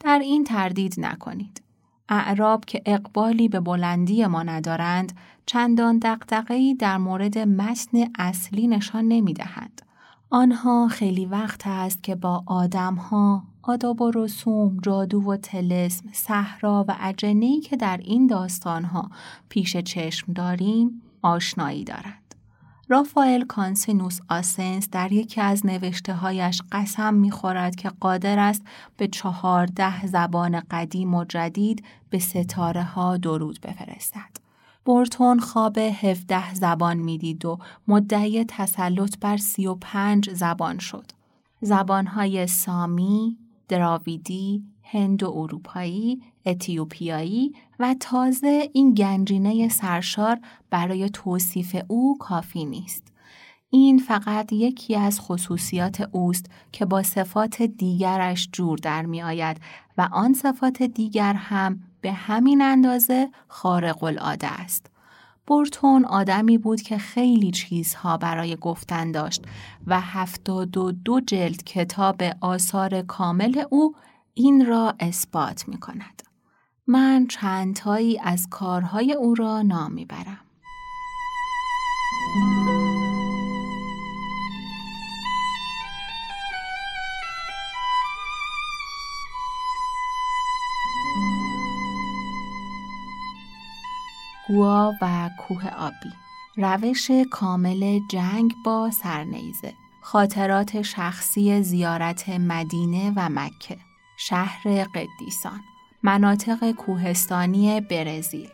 در 0.00 0.18
این 0.18 0.44
تردید 0.44 0.94
نکنید. 0.98 1.62
اعراب 2.08 2.64
که 2.64 2.82
اقبالی 2.86 3.48
به 3.48 3.60
بلندی 3.60 4.26
ما 4.26 4.42
ندارند 4.42 5.12
چندان 5.46 5.98
دقدقهی 5.98 6.74
در 6.74 6.98
مورد 6.98 7.38
متن 7.38 7.98
اصلی 8.18 8.66
نشان 8.66 9.04
نمی 9.04 9.32
دهند. 9.32 9.82
آنها 10.30 10.88
خیلی 10.88 11.26
وقت 11.26 11.66
است 11.66 12.02
که 12.02 12.14
با 12.14 12.42
آدمها، 12.46 13.44
آداب 13.62 14.02
و 14.02 14.10
رسوم، 14.10 14.76
جادو 14.82 15.22
و 15.22 15.36
تلسم، 15.36 16.08
صحرا 16.12 16.84
و 16.88 16.96
اجنهی 17.00 17.60
که 17.60 17.76
در 17.76 18.00
این 18.04 18.26
داستانها 18.26 19.10
پیش 19.48 19.76
چشم 19.76 20.32
داریم 20.32 21.02
آشنایی 21.22 21.84
دارند. 21.84 22.34
رافائل 22.90 23.44
کانسینوس 23.44 24.20
آسنس 24.28 24.88
در 24.90 25.12
یکی 25.12 25.40
از 25.40 25.66
نوشته 25.66 26.14
هایش 26.14 26.62
قسم 26.72 27.14
می‌خورد 27.14 27.76
که 27.76 27.88
قادر 28.00 28.38
است 28.38 28.62
به 28.96 29.08
چهارده 29.08 30.06
زبان 30.06 30.62
قدیم 30.70 31.14
و 31.14 31.24
جدید 31.24 31.84
به 32.10 32.18
ستاره 32.18 32.82
ها 32.82 33.16
درود 33.16 33.60
بفرستد. 33.60 34.36
بورتون 34.84 35.40
خواب 35.40 35.78
17 35.78 36.54
زبان 36.54 36.96
می‌دید 36.96 37.44
و 37.44 37.58
مدعی 37.88 38.44
تسلط 38.44 39.18
بر 39.18 39.36
35 39.36 40.30
زبان 40.30 40.78
شد. 40.78 41.04
زبانهای 41.60 42.46
سامی، 42.46 43.38
دراویدی، 43.68 44.62
هند 44.82 45.22
و 45.22 45.32
اروپایی، 45.36 46.22
اتیوپیایی 46.46 47.52
و 47.78 47.94
تازه 48.00 48.70
این 48.72 48.94
گنجینه 48.94 49.68
سرشار 49.68 50.38
برای 50.70 51.10
توصیف 51.10 51.76
او 51.88 52.18
کافی 52.18 52.64
نیست. 52.64 53.12
این 53.70 53.98
فقط 53.98 54.52
یکی 54.52 54.96
از 54.96 55.20
خصوصیات 55.20 56.08
اوست 56.12 56.50
که 56.72 56.84
با 56.84 57.02
صفات 57.02 57.62
دیگرش 57.62 58.48
جور 58.52 58.78
در 58.78 59.06
می 59.06 59.22
آید 59.22 59.60
و 59.98 60.08
آن 60.12 60.32
صفات 60.32 60.82
دیگر 60.82 61.34
هم 61.34 61.80
به 62.00 62.12
همین 62.12 62.62
اندازه 62.62 63.28
خارق 63.48 64.04
العاده 64.04 64.46
است. 64.46 64.90
بورتون 65.48 66.04
آدمی 66.04 66.58
بود 66.58 66.82
که 66.82 66.98
خیلی 66.98 67.50
چیزها 67.50 68.16
برای 68.16 68.56
گفتن 68.56 69.12
داشت 69.12 69.44
و 69.86 70.00
هفتاد 70.00 70.76
و 70.76 70.92
دو 70.92 71.20
جلد 71.20 71.64
کتاب 71.64 72.22
آثار 72.40 73.02
کامل 73.02 73.64
او 73.70 73.94
این 74.34 74.66
را 74.66 74.94
اثبات 75.00 75.68
می 75.68 75.76
کند. 75.76 76.22
من 76.86 77.26
چندتایی 77.26 78.18
از 78.18 78.46
کارهای 78.50 79.12
او 79.12 79.34
را 79.34 79.62
نام 79.62 79.92
می 79.92 80.06
گوا 94.48 94.94
و 95.02 95.30
کوه 95.38 95.68
آبی. 95.68 96.12
روش 96.56 97.10
کامل 97.30 98.00
جنگ 98.10 98.54
با 98.64 98.90
سرنیزه. 98.90 99.74
خاطرات 100.02 100.82
شخصی 100.82 101.62
زیارت 101.62 102.28
مدینه 102.28 103.12
و 103.16 103.28
مکه. 103.28 103.78
شهر 104.18 104.84
قدیسان. 104.84 105.60
مناطق 106.02 106.70
کوهستانی 106.70 107.80
برزیل. 107.80 108.48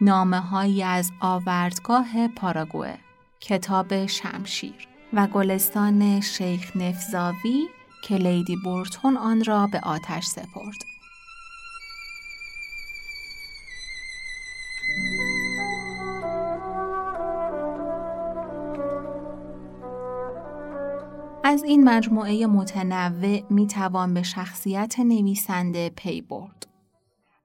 نامه 0.00 0.40
هایی 0.40 0.82
از 0.82 1.12
آوردگاه 1.20 2.28
پاراگوه 2.28 2.94
کتاب 3.40 4.06
شمشیر. 4.06 4.88
و 5.12 5.26
گلستان 5.26 6.20
شیخ 6.20 6.76
نفزاوی 6.76 7.68
که 8.04 8.16
لیدی 8.16 8.56
بورتون 8.64 9.16
آن 9.16 9.44
را 9.44 9.66
به 9.66 9.80
آتش 9.80 10.24
سپرد. 10.24 10.91
از 21.52 21.62
این 21.62 21.84
مجموعه 21.84 22.46
متنوع 22.46 23.42
می 23.50 23.66
توان 23.66 24.14
به 24.14 24.22
شخصیت 24.22 25.00
نویسنده 25.00 25.90
پی 25.96 26.20
برد. 26.20 26.66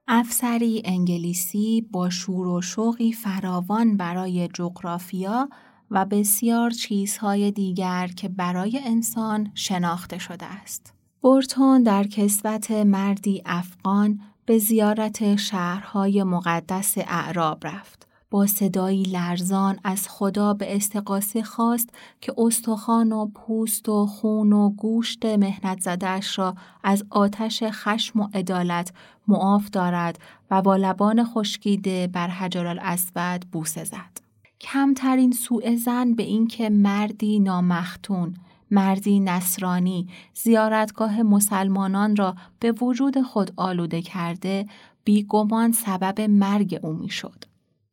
افسری 0.06 0.82
انگلیسی 0.84 1.88
با 1.92 2.10
شور 2.10 2.46
و 2.46 2.60
شوقی 2.60 3.12
فراوان 3.12 3.96
برای 3.96 4.48
جغرافیا 4.54 5.48
و 5.90 6.04
بسیار 6.04 6.70
چیزهای 6.70 7.50
دیگر 7.50 8.06
که 8.06 8.28
برای 8.28 8.80
انسان 8.84 9.50
شناخته 9.54 10.18
شده 10.18 10.46
است. 10.46 10.94
بورتون 11.20 11.82
در 11.82 12.04
کسوت 12.04 12.70
مردی 12.70 13.42
افغان 13.46 14.20
به 14.46 14.58
زیارت 14.58 15.36
شهرهای 15.36 16.22
مقدس 16.22 16.94
اعراب 16.98 17.66
رفت. 17.66 18.07
با 18.30 18.46
صدایی 18.46 19.02
لرزان 19.02 19.78
از 19.84 20.08
خدا 20.08 20.54
به 20.54 20.76
استقاسه 20.76 21.42
خواست 21.42 21.88
که 22.20 22.34
استخوان 22.38 23.12
و 23.12 23.26
پوست 23.26 23.88
و 23.88 24.06
خون 24.06 24.52
و 24.52 24.70
گوشت 24.70 25.26
مهنت 25.26 25.80
زدهش 25.80 26.38
را 26.38 26.54
از 26.84 27.04
آتش 27.10 27.62
خشم 27.62 28.20
و 28.20 28.28
عدالت 28.34 28.92
معاف 29.28 29.70
دارد 29.70 30.18
و 30.50 30.62
با 30.62 30.76
لبان 30.76 31.24
خشکیده 31.24 32.06
بر 32.06 32.28
حجر 32.28 32.66
الاسود 32.66 33.44
بوسه 33.52 33.84
زد. 33.84 34.18
کمترین 34.60 35.32
سوء 35.32 35.76
زن 35.76 36.14
به 36.14 36.22
اینکه 36.22 36.70
مردی 36.70 37.40
نامختون 37.40 38.34
مردی 38.70 39.20
نصرانی 39.20 40.08
زیارتگاه 40.34 41.22
مسلمانان 41.22 42.16
را 42.16 42.34
به 42.60 42.72
وجود 42.72 43.22
خود 43.22 43.52
آلوده 43.56 44.02
کرده 44.02 44.66
بیگمان 45.04 45.72
سبب 45.72 46.20
مرگ 46.20 46.80
او 46.82 46.92
می‌شد. 46.92 47.47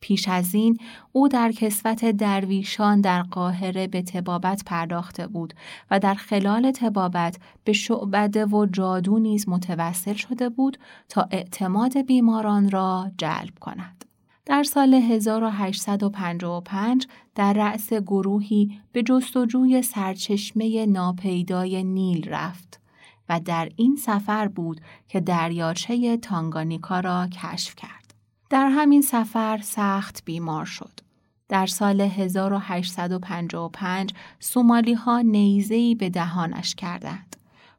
پیش 0.05 0.27
از 0.27 0.55
این 0.55 0.77
او 1.11 1.27
در 1.27 1.51
کسوت 1.51 2.05
درویشان 2.05 3.01
در 3.01 3.21
قاهره 3.21 3.87
به 3.87 4.01
تبابت 4.01 4.63
پرداخته 4.65 5.27
بود 5.27 5.53
و 5.91 5.99
در 5.99 6.13
خلال 6.13 6.71
تبابت 6.71 7.37
به 7.63 7.73
شعبده 7.73 8.45
و 8.45 8.65
جادو 8.65 9.19
نیز 9.19 9.49
متوسل 9.49 10.13
شده 10.13 10.49
بود 10.49 10.77
تا 11.09 11.27
اعتماد 11.31 12.01
بیماران 12.01 12.69
را 12.69 13.11
جلب 13.17 13.59
کند. 13.59 14.05
در 14.45 14.63
سال 14.63 14.93
1855 14.93 17.07
در 17.35 17.53
رأس 17.53 17.93
گروهی 17.93 18.79
به 18.91 19.03
جستجوی 19.03 19.81
سرچشمه 19.81 20.85
ناپیدای 20.85 21.83
نیل 21.83 22.29
رفت 22.29 22.79
و 23.29 23.39
در 23.39 23.69
این 23.75 23.95
سفر 23.95 24.47
بود 24.47 24.81
که 25.07 25.19
دریاچه 25.19 26.17
تانگانیکا 26.17 26.99
را 26.99 27.27
کشف 27.27 27.75
کرد. 27.75 28.04
در 28.49 28.69
همین 28.69 29.01
سفر 29.01 29.59
سخت 29.63 30.21
بیمار 30.25 30.65
شد. 30.65 30.99
در 31.49 31.65
سال 31.65 32.01
1855 32.01 34.13
سومالی 34.39 34.93
ها 34.93 35.21
نیزهی 35.21 35.95
به 35.95 36.09
دهانش 36.09 36.75
کردند. 36.75 37.35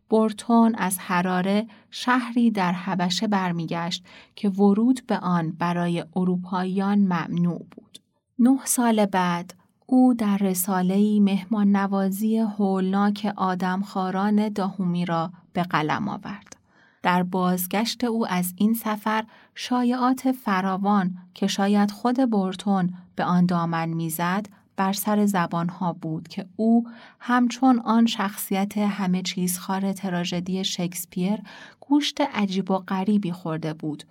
بورتون 0.09 0.75
از 0.75 0.99
حراره 0.99 1.67
شهری 1.91 2.51
در 2.51 2.73
حبشه 2.73 3.27
برمیگشت 3.27 4.05
که 4.37 4.49
ورود 4.49 5.01
به 5.07 5.19
آن 5.19 5.51
برای 5.51 6.05
اروپاییان 6.17 6.99
ممنوع 6.99 7.67
بود. 7.71 7.99
نه 8.39 8.59
سال 8.65 9.07
بعد 9.07 9.55
او 9.87 10.15
در 10.15 10.37
رساله‌ای 10.37 11.21
مهمان 11.21 11.77
نوازی 11.77 12.39
هولناک 12.39 13.33
آدمخواران 13.37 14.49
داهومی 14.49 15.05
را 15.05 15.33
به 15.53 15.63
قلم 15.63 16.09
آورد. 16.09 16.56
در 17.03 17.23
بازگشت 17.23 18.05
او 18.05 18.27
از 18.29 18.55
این 18.57 18.75
سفر 18.75 19.25
شایعات 19.55 20.33
فراوان 20.33 21.15
که 21.35 21.47
شاید 21.47 21.91
خود 21.91 22.31
بورتون 22.31 22.95
به 23.17 23.25
آن 23.25 23.47
دامن 23.47 23.89
می‌زد 23.89 24.47
بر 24.77 24.93
سر 24.93 25.27
زبانها 25.27 25.93
بود 25.93 26.29
که 26.29 26.47
او 26.57 26.87
همچون 27.21 27.79
آن 27.79 28.07
شخصیت 28.07 28.79
همه 28.79 29.23
چیز 29.23 29.59
خار 29.59 29.93
تراژدی 29.93 30.65
شکسپیر 30.65 31.39
گوشت 31.81 32.21
عجیب 32.21 32.71
و 32.71 32.79
غریبی 32.79 33.33
خورده 33.33 33.75
بود. 33.75 34.05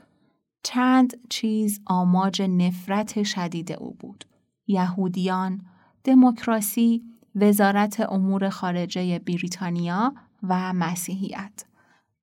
چند 0.64 1.14
چیز 1.30 1.82
آماج 1.86 2.42
نفرت 2.42 3.24
شدید 3.24 3.72
او 3.72 3.96
بود. 4.00 4.26
یهودیان، 4.68 5.62
دموکراسی، 6.04 7.04
وزارت 7.36 8.00
امور 8.00 8.50
خارجه 8.50 9.20
بریتانیا 9.20 10.14
و 10.44 10.74
مسیحیت. 10.74 11.66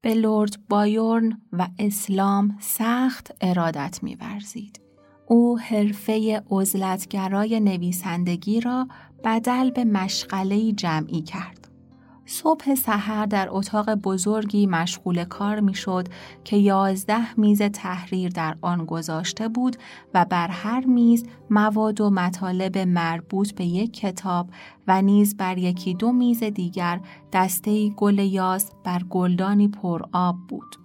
به 0.02 0.14
لورد 0.14 0.56
بایورن 0.68 1.40
و 1.52 1.68
اسلام 1.78 2.56
سخت 2.60 3.32
ارادت 3.40 3.98
می‌ورزید. 4.02 4.80
او 5.26 5.58
حرفه 5.58 6.42
عزلتگرای 6.50 7.60
نویسندگی 7.60 8.60
را 8.60 8.88
بدل 9.24 9.70
به 9.70 9.84
مشغله 9.84 10.72
جمعی 10.72 11.22
کرد. 11.22 11.61
صبح 12.32 12.74
سحر 12.74 13.26
در 13.26 13.48
اتاق 13.50 13.94
بزرگی 13.94 14.66
مشغول 14.66 15.24
کار 15.24 15.60
می‌شد 15.60 16.08
که 16.44 16.56
یازده 16.56 17.40
میز 17.40 17.62
تحریر 17.62 18.30
در 18.30 18.56
آن 18.60 18.84
گذاشته 18.84 19.48
بود 19.48 19.76
و 20.14 20.24
بر 20.24 20.48
هر 20.48 20.84
میز 20.84 21.26
مواد 21.50 22.00
و 22.00 22.10
مطالب 22.10 22.78
مربوط 22.78 23.52
به 23.52 23.64
یک 23.64 23.92
کتاب 23.92 24.50
و 24.88 25.02
نیز 25.02 25.36
بر 25.36 25.58
یکی 25.58 25.94
دو 25.94 26.12
میز 26.12 26.44
دیگر 26.44 27.00
دسته 27.32 27.88
گل 27.88 28.18
یاس 28.18 28.70
بر 28.84 29.02
گلدانی 29.10 29.68
پر 29.68 30.02
آب 30.12 30.36
بود. 30.48 30.76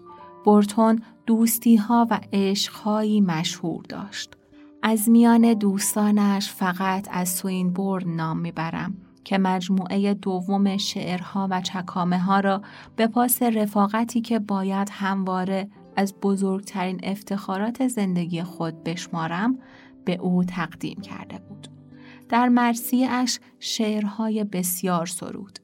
بورتون 0.45 1.01
دوستی 1.25 1.75
ها 1.75 2.07
و 2.09 2.19
عشقهایی 2.33 3.21
مشهور 3.21 3.83
داشت. 3.89 4.37
از 4.83 5.09
میان 5.09 5.53
دوستانش 5.53 6.51
فقط 6.51 7.07
از 7.11 7.29
سوینبورن 7.29 8.15
نام 8.15 8.37
می‌برم 8.37 9.06
که 9.27 9.37
مجموعه 9.37 10.13
دوم 10.13 10.77
شعرها 10.77 11.47
و 11.51 11.61
چکامه 11.61 12.19
ها 12.19 12.39
را 12.39 12.61
به 12.95 13.07
پاس 13.07 13.41
رفاقتی 13.41 14.21
که 14.21 14.39
باید 14.39 14.89
همواره 14.91 15.69
از 15.95 16.13
بزرگترین 16.21 16.99
افتخارات 17.03 17.87
زندگی 17.87 18.43
خود 18.43 18.83
بشمارم 18.83 19.59
به 20.05 20.15
او 20.15 20.43
تقدیم 20.43 21.01
کرده 21.01 21.39
بود. 21.39 21.67
در 22.29 22.49
مرسیش 22.49 23.39
شعرهای 23.59 24.43
بسیار 24.43 25.05
سرود. 25.05 25.59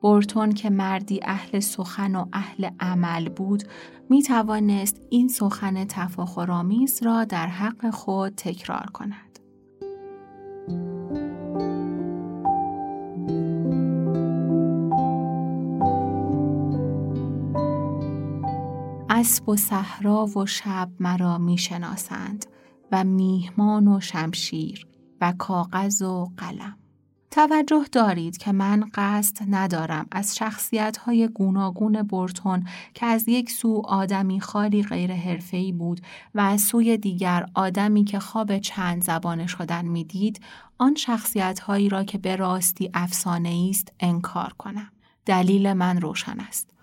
بورتون 0.00 0.52
که 0.52 0.70
مردی 0.70 1.20
اهل 1.22 1.60
سخن 1.60 2.16
و 2.16 2.26
اهل 2.32 2.70
عمل 2.80 3.28
بود 3.28 3.62
می 4.10 4.22
توانست 4.22 5.00
این 5.10 5.28
سخن 5.28 5.84
تفاخرآمیز 5.84 7.02
را 7.02 7.24
در 7.24 7.46
حق 7.46 7.90
خود 7.90 8.34
تکرار 8.34 8.86
کند. 8.92 9.27
اسب 19.18 19.48
و 19.48 19.56
صحرا 19.56 20.26
و 20.26 20.46
شب 20.46 20.90
مرا 21.00 21.38
می 21.38 21.58
شناسند 21.58 22.46
و 22.92 23.04
میهمان 23.04 23.88
و 23.88 24.00
شمشیر 24.00 24.86
و 25.20 25.32
کاغذ 25.38 26.02
و 26.02 26.28
قلم. 26.36 26.76
توجه 27.30 27.84
دارید 27.92 28.36
که 28.36 28.52
من 28.52 28.84
قصد 28.94 29.36
ندارم 29.48 30.06
از 30.10 30.36
شخصیت 30.36 30.96
های 30.96 31.28
گوناگون 31.28 32.02
برتون 32.02 32.66
که 32.94 33.06
از 33.06 33.28
یک 33.28 33.50
سو 33.50 33.82
آدمی 33.84 34.40
خالی 34.40 34.82
غیر 34.82 35.12
حرفه‌ای 35.12 35.72
بود 35.72 36.00
و 36.34 36.40
از 36.40 36.60
سوی 36.60 36.96
دیگر 36.96 37.46
آدمی 37.54 38.04
که 38.04 38.18
خواب 38.18 38.58
چند 38.58 39.04
زبانه 39.04 39.46
شدن 39.46 39.84
می‌دید 39.84 40.40
آن 40.78 40.94
شخصیت 40.94 41.60
هایی 41.60 41.88
را 41.88 42.04
که 42.04 42.18
به 42.18 42.36
راستی 42.36 42.90
افسانه 42.94 43.66
است 43.70 43.92
انکار 44.00 44.52
کنم. 44.58 44.90
دلیل 45.26 45.72
من 45.72 46.00
روشن 46.00 46.40
است. 46.40 46.77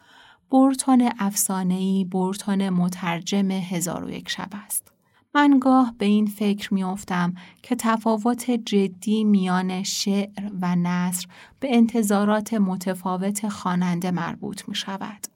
برتون 0.52 1.10
افسانه‌ای 1.20 2.06
برتون 2.06 2.70
مترجم 2.70 3.52
هزار 3.52 4.06
و 4.06 4.10
یک 4.10 4.30
شب 4.30 4.50
است. 4.66 4.92
من 5.36 5.60
گاه 5.60 5.94
به 5.98 6.06
این 6.06 6.26
فکر 6.26 6.74
میافتم 6.74 7.34
که 7.64 7.76
تفاوت 7.76 8.52
جدی 8.52 9.24
میان 9.24 9.84
شعر 9.84 10.50
و 10.62 10.76
نصر 10.76 11.28
به 11.60 11.76
انتظارات 11.76 12.54
متفاوت 12.54 13.50
خواننده 13.50 14.12
مربوط 14.12 14.70
می 14.70 14.76
شود. 14.76 15.28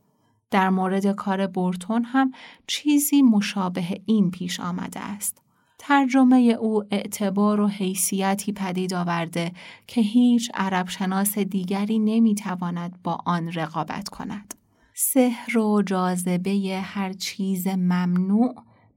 در 0.51 0.69
مورد 0.69 1.07
کار 1.07 1.47
بورتون 1.47 2.03
هم 2.03 2.31
چیزی 2.67 3.21
مشابه 3.21 4.01
این 4.05 4.31
پیش 4.31 4.59
آمده 4.59 4.99
است. 4.99 5.41
ترجمه 5.77 6.37
او 6.37 6.83
اعتبار 6.91 7.59
و 7.59 7.67
حیثیتی 7.67 8.51
پدید 8.51 8.93
آورده 8.93 9.51
که 9.87 10.01
هیچ 10.01 10.51
عرب 10.53 10.89
شناس 10.89 11.37
دیگری 11.37 11.99
نمی‌تواند 11.99 12.99
با 13.03 13.17
آن 13.25 13.51
رقابت 13.51 14.09
کند. 14.09 14.53
سحر 15.01 15.57
و 15.57 15.81
جاذبه 15.81 16.81
هر 16.83 17.13
چیز 17.13 17.67
ممنوع 17.67 18.55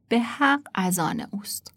به 0.09 0.21
حق 0.21 0.61
از 0.75 0.99
آن 0.99 1.27
اوست. 1.31 1.75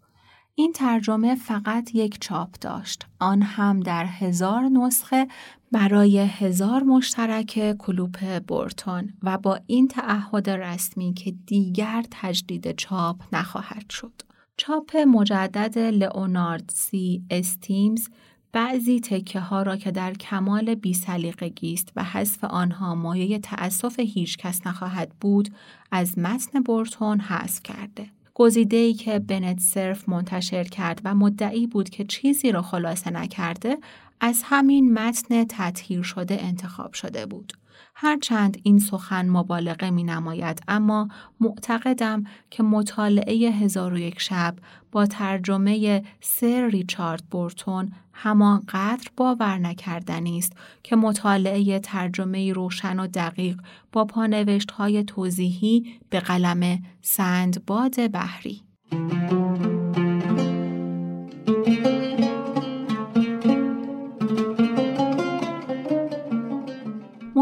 این 0.56 0.74
ترجمه 0.74 1.36
فقط 1.36 1.96
یک 1.96 2.22
چاپ 2.22 2.50
داشت. 2.62 3.06
آن 3.20 3.42
هم 3.42 3.80
در 3.80 4.06
هزار 4.06 4.62
نسخه 4.62 5.28
برای 5.72 6.20
هزار 6.20 6.84
مشترک 6.84 7.78
کلوپ 7.78 8.40
بورتون 8.48 9.14
و 9.24 9.38
با 9.38 9.60
این 9.68 9.88
تعهد 9.88 10.50
رسمی 10.50 11.14
که 11.14 11.32
دیگر 11.32 12.06
تجدید 12.12 12.76
چاپ 12.76 13.22
نخواهد 13.34 13.90
شد. 13.90 14.22
چاپ 14.58 14.98
مجدد 14.98 15.78
لئونارد 15.78 16.70
سی 16.74 17.24
استیمز 17.30 18.08
بعضی 18.56 19.00
تکه 19.00 19.40
ها 19.40 19.62
را 19.62 19.76
که 19.76 19.92
در 19.92 20.14
کمال 20.14 20.76
بیسلیقگی 20.76 21.74
است 21.74 21.92
و 21.96 22.04
حذف 22.04 22.44
آنها 22.44 22.96
مایه 22.96 23.40
تأسف 23.40 24.00
هیچ 24.00 24.38
کس 24.38 24.68
نخواهد 24.68 25.12
بود 25.22 25.50
از 25.92 26.20
متن 26.20 26.60
بورتون 26.60 27.20
حذف 27.20 27.64
کرده. 27.64 28.10
گزیده 28.34 28.78
ای 28.78 28.94
که 28.94 29.20
بنت 29.20 29.60
صرف 29.60 30.10
منتشر 30.10 30.64
کرد 30.64 31.02
و 31.04 31.16
مدعی 31.16 31.68
بود 31.68 31.90
که 31.90 32.04
چیزی 32.04 32.52
را 32.52 32.62
خلاصه 32.62 33.12
نکرده 33.12 33.78
از 34.20 34.42
همین 34.46 34.94
متن 34.94 35.44
تطهیر 35.50 36.02
شده 36.02 36.44
انتخاب 36.44 36.94
شده 36.94 37.26
بود. 37.26 37.54
هرچند 37.98 38.58
این 38.64 38.80
سخن 38.80 39.30
مبالغه 39.30 39.90
می 39.90 40.04
نماید 40.04 40.62
اما 40.68 41.08
معتقدم 41.40 42.24
که 42.50 42.64
مطالعه 42.64 43.52
هزار 43.52 43.94
و 43.94 43.98
یک 43.98 44.20
شب 44.20 44.56
با 44.92 45.06
ترجمه 45.06 46.04
سر 46.22 46.68
ریچارد 46.68 47.24
بورتون 47.32 47.92
همانقدر 48.14 49.10
باور 49.18 49.58
نکردنی 49.58 50.38
است 50.38 50.54
که 50.84 50.96
مطالعه 50.96 51.80
ترجمه 51.80 52.54
روشن 52.54 53.00
و 53.00 53.08
دقیق 53.08 53.62
با 53.92 54.06
پانوشت 54.06 54.72
های 54.72 55.04
توضیحی 55.04 56.00
به 56.10 56.20
قلم 56.20 56.84
سندباد 57.02 58.12
بحری. 58.12 58.62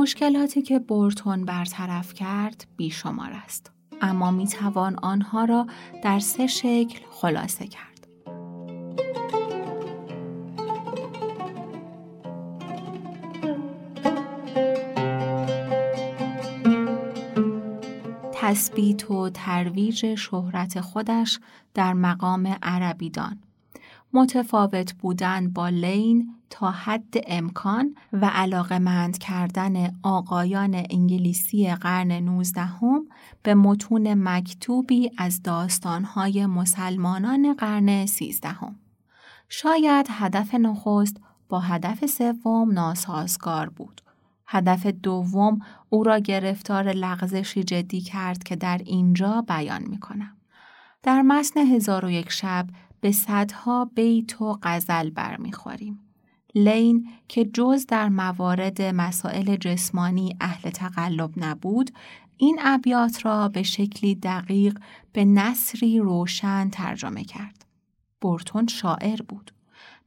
مشکلاتی 0.03 0.61
که 0.61 0.79
بورتون 0.79 1.45
برطرف 1.45 2.13
کرد 2.13 2.65
بیشمار 2.77 3.31
است 3.33 3.71
اما 4.01 4.31
می 4.31 4.47
توان 4.47 4.95
آنها 4.95 5.45
را 5.45 5.67
در 6.03 6.19
سه 6.19 6.47
شکل 6.47 6.99
خلاصه 7.11 7.67
کرد. 7.67 8.07
تثبیت 18.33 19.11
و 19.11 19.29
ترویج 19.29 20.15
شهرت 20.15 20.81
خودش 20.81 21.39
در 21.73 21.93
مقام 21.93 22.57
عربیدان 22.63 23.39
متفاوت 24.13 24.93
بودن 24.93 25.49
با 25.49 25.69
لین 25.69 26.36
تا 26.49 26.71
حد 26.71 27.13
امکان 27.28 27.95
و 28.13 28.26
علاقمند 28.26 29.17
کردن 29.17 29.99
آقایان 30.04 30.86
انگلیسی 30.89 31.76
قرن 31.76 32.12
نوزدهم 32.12 33.08
به 33.43 33.56
متون 33.56 34.13
مکتوبی 34.13 35.12
از 35.17 35.41
داستانهای 35.41 36.45
مسلمانان 36.45 37.54
قرن 37.54 38.06
سیزدهم. 38.06 38.76
شاید 39.49 40.08
هدف 40.10 40.56
نخست 40.56 41.17
با 41.49 41.60
هدف 41.60 42.06
سوم 42.06 42.71
ناسازگار 42.71 43.69
بود. 43.69 44.02
هدف 44.47 44.86
دوم 44.86 45.60
او 45.89 46.04
را 46.04 46.19
گرفتار 46.19 46.91
لغزشی 46.91 47.63
جدی 47.63 48.02
کرد 48.02 48.43
که 48.43 48.56
در 48.56 48.82
اینجا 48.86 49.41
بیان 49.47 49.84
می 49.84 49.99
کنم. 49.99 50.38
در 51.04 51.21
متن 51.21 51.60
هزار 51.60 52.06
و 52.06 52.10
یک 52.10 52.32
شب 52.32 52.67
به 53.03 53.11
صدها 53.11 53.85
بیت 53.95 54.41
و 54.41 54.59
غزل 54.63 55.09
برمیخوریم. 55.09 55.99
لین 56.55 57.09
که 57.27 57.45
جز 57.45 57.85
در 57.85 58.09
موارد 58.09 58.81
مسائل 58.81 59.55
جسمانی 59.55 60.35
اهل 60.41 60.69
تقلب 60.69 61.31
نبود، 61.37 61.91
این 62.37 62.59
ابیات 62.61 63.25
را 63.25 63.47
به 63.47 63.63
شکلی 63.63 64.15
دقیق 64.15 64.79
به 65.13 65.25
نصری 65.25 65.99
روشن 65.99 66.69
ترجمه 66.69 67.23
کرد. 67.23 67.65
بورتون 68.21 68.67
شاعر 68.67 69.21
بود. 69.27 69.51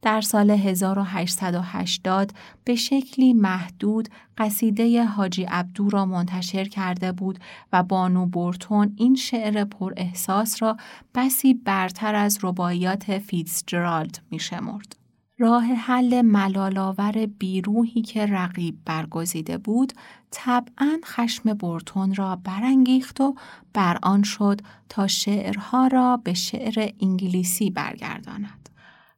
در 0.01 0.21
سال 0.21 0.51
1880 0.51 2.31
به 2.63 2.75
شکلی 2.75 3.33
محدود 3.33 4.09
قصیده 4.37 5.03
حاجی 5.03 5.43
عبدو 5.43 5.89
را 5.89 6.05
منتشر 6.05 6.65
کرده 6.65 7.11
بود 7.11 7.39
و 7.73 7.83
بانو 7.83 8.25
بورتون 8.25 8.93
این 8.95 9.15
شعر 9.15 9.63
پر 9.63 9.93
احساس 9.97 10.61
را 10.61 10.77
بسی 11.15 11.53
برتر 11.53 12.15
از 12.15 12.39
رباعیات 12.43 13.17
فیتزجرالد 13.17 14.19
می 14.31 14.39
شمرد. 14.39 14.95
راه 15.39 15.63
حل 15.63 16.21
ملالاور 16.21 17.25
بیروهی 17.25 18.01
که 18.01 18.25
رقیب 18.25 18.77
برگزیده 18.85 19.57
بود 19.57 19.93
طبعا 20.31 20.97
خشم 21.05 21.53
بورتون 21.53 22.15
را 22.15 22.35
برانگیخت 22.35 23.21
و 23.21 23.35
بر 23.73 23.99
آن 24.03 24.23
شد 24.23 24.61
تا 24.89 25.07
شعرها 25.07 25.87
را 25.87 26.17
به 26.17 26.33
شعر 26.33 26.89
انگلیسی 27.01 27.69
برگرداند 27.69 28.66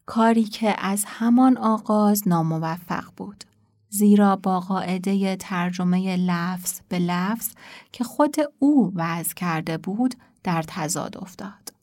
کاری 0.10 0.43
که 0.43 0.76
از 0.78 1.06
همان 1.08 1.58
آغاز 1.58 2.28
ناموفق 2.28 3.04
بود 3.17 3.43
زیرا 3.89 4.36
با 4.36 4.60
قاعده 4.60 5.36
ترجمه 5.36 6.15
لفظ 6.15 6.80
به 6.89 7.00
لفظ 7.00 7.50
که 7.91 8.04
خود 8.04 8.36
او 8.60 8.91
وضع 8.95 9.34
کرده 9.34 9.78
بود 9.78 10.15
در 10.43 10.63
تضاد 10.67 11.17
افتاد. 11.17 11.74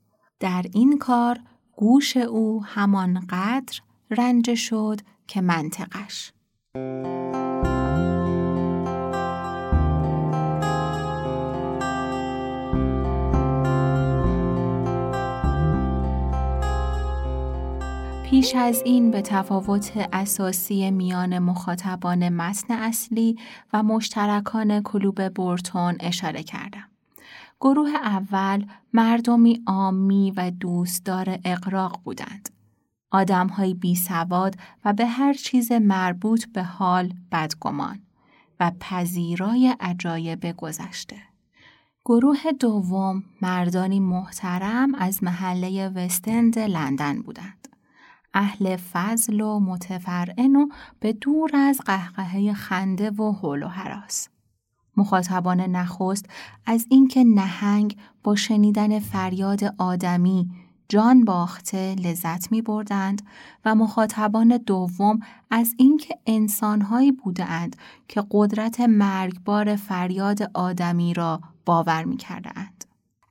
در 0.41 0.65
این 0.73 0.99
کار 0.99 1.39
گوش 1.77 2.17
او 2.17 2.65
همان 2.65 3.27
قدر 3.31 3.81
رنج 4.11 4.55
شد 4.55 5.01
که 5.27 5.41
منطقش. 5.41 6.33
پیش 18.31 18.55
از 18.55 18.83
این 18.85 19.11
به 19.11 19.23
تفاوت 19.23 20.09
اساسی 20.12 20.91
میان 20.91 21.39
مخاطبان 21.39 22.29
متن 22.29 22.75
اصلی 22.75 23.39
و 23.73 23.83
مشترکان 23.83 24.83
کلوب 24.83 25.29
بورتون 25.29 25.97
اشاره 26.01 26.43
کردم. 26.43 26.89
گروه 27.61 27.89
اول 27.89 28.65
مردمی 28.93 29.62
آمی 29.67 30.33
و 30.37 30.51
دوستدار 30.51 31.39
اقراق 31.45 32.01
بودند. 32.05 32.49
آدمهایی 33.11 33.75
بی 33.75 33.95
سواد 33.95 34.57
و 34.85 34.93
به 34.93 35.07
هر 35.07 35.33
چیز 35.33 35.73
مربوط 35.73 36.45
به 36.47 36.62
حال 36.62 37.12
بدگمان 37.33 38.03
و 38.61 38.73
پذیرای 38.81 39.77
عجایب 39.81 40.57
گذشته. 40.57 41.17
گروه 42.05 42.53
دوم 42.61 43.23
مردانی 43.43 44.01
محترم 44.01 44.95
از 44.95 45.25
محله 45.25 45.89
وستند 45.89 46.59
لندن 46.59 47.23
بودند. 47.23 47.76
اهل 48.37 48.77
فضل 48.77 49.40
و 49.40 49.61
متفرعن 49.61 50.57
و 50.57 50.68
به 51.01 51.12
دور 51.12 51.51
از 51.55 51.81
قهقهه 51.85 52.53
خنده 52.53 53.11
و 53.11 53.33
حول 53.33 53.62
و 53.62 53.68
حراس. 53.68 54.29
مخاطبان 54.96 55.61
نخست 55.61 56.27
از 56.66 56.87
اینکه 56.90 57.25
نهنگ 57.25 57.96
با 58.22 58.37
شنیدن 58.37 58.99
فریاد 58.99 59.75
آدمی 59.79 60.51
جان 60.88 61.25
باخته 61.25 61.94
لذت 61.94 62.53
می 62.53 62.62
بردند 62.62 63.22
و 63.64 63.75
مخاطبان 63.75 64.57
دوم 64.57 65.20
از 65.51 65.75
اینکه 65.79 66.18
انسانهایی 66.27 67.12
بودند 67.12 67.77
که 68.09 68.25
قدرت 68.31 68.81
مرگبار 68.81 69.77
فریاد 69.77 70.51
آدمی 70.55 71.14
را 71.14 71.40
باور 71.66 72.05
می 72.05 72.16
کردند. 72.16 72.86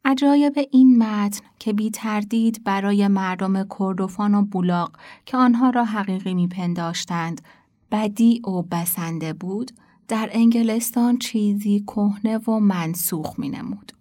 عجایب 0.06 0.54
این 0.72 0.98
متن 0.98 1.46
که 1.60 1.74
بی 1.74 1.92
تردید 1.92 2.64
برای 2.64 3.08
مردم 3.08 3.68
کردوفان 3.80 4.36
و 4.36 4.42
بولاق 4.42 4.92
که 5.26 5.38
آنها 5.38 5.70
را 5.70 5.86
حقیقی 5.86 6.34
می 6.34 6.48
پنداشتند 6.48 7.42
بدی 7.92 8.42
و 8.48 8.62
بسنده 8.62 9.34
بود 9.34 9.72
در 10.08 10.30
انگلستان 10.32 11.18
چیزی 11.18 11.80
کهنه 11.88 12.38
و 12.38 12.60
منسوخ 12.60 13.40
می 13.40 13.50
نمود. 13.50 13.92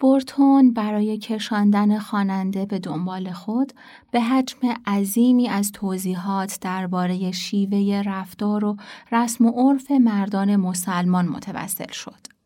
بورتون 0.00 0.72
برای 0.72 1.18
کشاندن 1.18 1.98
خواننده 1.98 2.66
به 2.66 2.78
دنبال 2.78 3.32
خود 3.32 3.72
به 4.10 4.20
حجم 4.20 4.58
عظیمی 4.86 5.48
از 5.48 5.72
توضیحات 5.72 6.58
درباره 6.60 7.32
شیوه 7.32 8.02
رفتار 8.06 8.64
و 8.64 8.76
رسم 9.12 9.46
و 9.46 9.50
عرف 9.50 9.90
مردان 9.90 10.56
مسلمان 10.56 11.28
متوسل 11.28 11.92
شد 11.92 12.39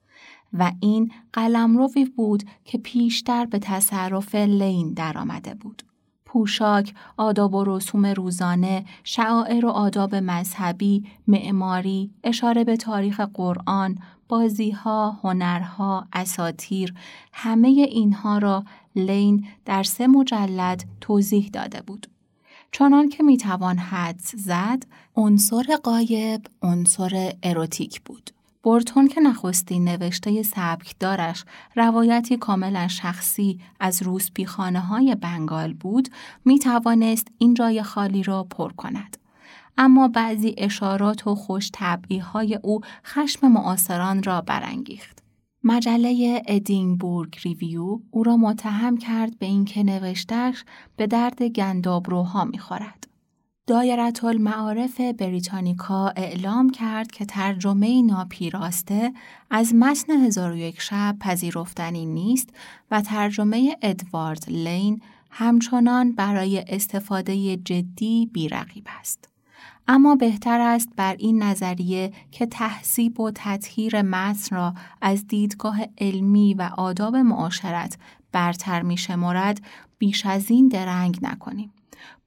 و 0.55 0.73
این 0.81 1.13
قلمروی 1.33 2.05
بود 2.05 2.43
که 2.65 2.79
پیشتر 2.79 3.47
به 3.47 3.59
تصرف 3.59 4.35
لین 4.35 4.93
درآمده 4.93 5.55
بود. 5.55 5.83
پوشاک، 6.25 6.95
آداب 7.17 7.55
و 7.55 7.65
رسوم 7.65 8.07
روزانه، 8.07 8.85
شعائر 9.05 9.67
و 9.67 9.69
آداب 9.69 10.15
مذهبی، 10.15 11.05
معماری، 11.27 12.11
اشاره 12.25 12.65
به 12.65 12.77
تاریخ 12.77 13.21
قرآن، 13.21 13.99
بازیها، 14.29 15.19
هنرها، 15.23 16.07
اساتیر، 16.13 16.95
همه 17.33 17.69
اینها 17.69 18.39
را 18.39 18.65
لین 18.97 19.47
در 19.65 19.83
سه 19.83 20.07
مجلد 20.07 20.85
توضیح 21.01 21.51
داده 21.53 21.83
بود. 21.83 22.07
چنان 22.73 23.09
که 23.09 23.23
می‌توان 23.23 23.79
حدس 23.79 24.35
زد 24.37 24.83
عنصر 25.17 25.77
قایب 25.83 26.43
عنصر 26.63 27.33
اروتیک 27.43 28.01
بود 28.01 28.31
بورتون 28.65 29.09
که 29.09 29.21
نخستین 29.21 29.85
نوشته 29.85 30.43
سبکدارش 30.43 31.45
روایتی 31.77 32.37
کاملا 32.37 32.89
شخصی 32.89 33.61
از 33.81 34.03
روسپیخانه 34.03 34.81
های 34.81 35.15
بنگال 35.15 35.73
بود 35.73 36.09
می 36.45 36.59
توانست 36.59 37.29
این 37.39 37.55
جای 37.55 37.83
خالی 37.83 38.23
را 38.23 38.45
پر 38.45 38.73
کند. 38.73 39.17
اما 39.79 40.09
بعضی 40.09 40.55
اشارات 40.59 41.27
و 41.27 41.35
خوش 41.35 41.71
های 42.33 42.59
او 42.63 42.81
خشم 43.05 43.49
معاصران 43.49 44.23
را 44.23 44.41
برانگیخت. 44.41 45.23
مجله 45.65 46.43
ادینبورگ 46.47 47.37
ریویو 47.45 48.01
او 48.11 48.23
را 48.23 48.37
متهم 48.37 48.97
کرد 48.97 49.39
به 49.39 49.47
اینکه 49.47 49.83
نوشتش 49.83 50.65
به 50.97 51.07
درد 51.07 51.43
گندابروها 51.43 52.45
می‌خورد. 52.45 53.14
دایرت 53.67 54.25
المعارف 54.25 55.01
بریتانیکا 55.01 56.13
اعلام 56.17 56.71
کرد 56.71 57.11
که 57.11 57.25
ترجمه 57.25 58.03
ناپیراسته 58.03 59.13
از 59.51 59.75
متن 59.75 60.13
هزار 60.13 60.57
یک 60.57 60.81
شب 60.81 61.17
پذیرفتنی 61.21 62.07
نیست 62.07 62.51
و 62.91 63.01
ترجمه 63.01 63.77
ادوارد 63.83 64.45
لین 64.49 65.03
همچنان 65.31 66.13
برای 66.13 66.65
استفاده 66.69 67.57
جدی 67.57 68.31
بیرقیب 68.33 68.87
است. 69.01 69.29
اما 69.89 70.17
بهتر 70.17 70.61
است 70.61 70.89
بر 70.97 71.17
این 71.19 71.43
نظریه 71.43 72.13
که 72.31 72.47
تحصیب 72.47 73.21
و 73.21 73.31
تطهیر 73.35 74.03
متن 74.03 74.57
را 74.57 74.75
از 75.01 75.27
دیدگاه 75.27 75.81
علمی 75.99 76.55
و 76.55 76.71
آداب 76.77 77.17
معاشرت 77.17 77.99
برتر 78.33 78.83
می 78.83 78.97
شمارد 78.97 79.61
بیش 79.99 80.27
از 80.27 80.51
این 80.51 80.69
درنگ 80.69 81.19
نکنیم. 81.23 81.74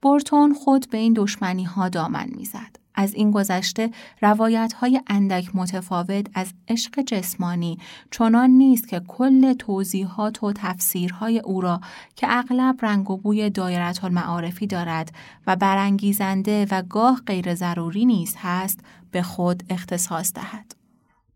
بورتون 0.02 0.54
خود 0.54 0.90
به 0.90 0.98
این 0.98 1.12
دشمنی 1.16 1.64
ها 1.64 1.88
دامن 1.88 2.28
می‌زد. 2.36 2.78
از 2.98 3.14
این 3.14 3.30
گذشته 3.30 3.90
روایت 4.22 4.72
های 4.72 5.00
اندک 5.06 5.50
متفاوت 5.54 6.26
از 6.34 6.52
عشق 6.68 7.00
جسمانی 7.00 7.78
چنان 8.10 8.50
نیست 8.50 8.88
که 8.88 9.00
کل 9.00 9.52
توضیحات 9.52 10.44
و 10.44 10.52
تفسیرهای 10.52 11.38
او 11.38 11.60
را 11.60 11.80
که 12.16 12.26
اغلب 12.30 12.76
رنگ 12.82 13.10
و 13.10 13.16
بوی 13.16 13.50
دایرت 13.50 14.04
المعارفی 14.04 14.66
دارد 14.66 15.12
و 15.46 15.56
برانگیزنده 15.56 16.66
و 16.70 16.82
گاه 16.82 17.22
غیر 17.26 17.54
ضروری 17.54 18.04
نیست 18.06 18.36
هست 18.38 18.80
به 19.10 19.22
خود 19.22 19.62
اختصاص 19.70 20.32
دهد. 20.32 20.74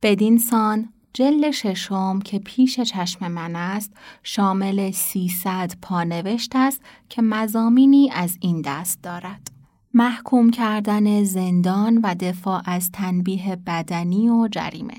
بدین 0.02 0.38
سان 0.38 0.88
جل 1.14 1.50
ششم 1.50 2.18
که 2.18 2.38
پیش 2.38 2.80
چشم 2.80 3.28
من 3.28 3.56
است 3.56 3.92
شامل 4.22 4.90
300 4.90 5.72
پانوشت 5.82 6.52
است 6.54 6.80
که 7.08 7.22
مزامینی 7.22 8.10
از 8.10 8.38
این 8.40 8.62
دست 8.62 9.02
دارد. 9.02 9.50
محکوم 9.94 10.50
کردن 10.50 11.24
زندان 11.24 11.98
و 11.98 12.14
دفاع 12.14 12.62
از 12.64 12.90
تنبیه 12.92 13.56
بدنی 13.66 14.28
و 14.28 14.48
جریمه. 14.48 14.96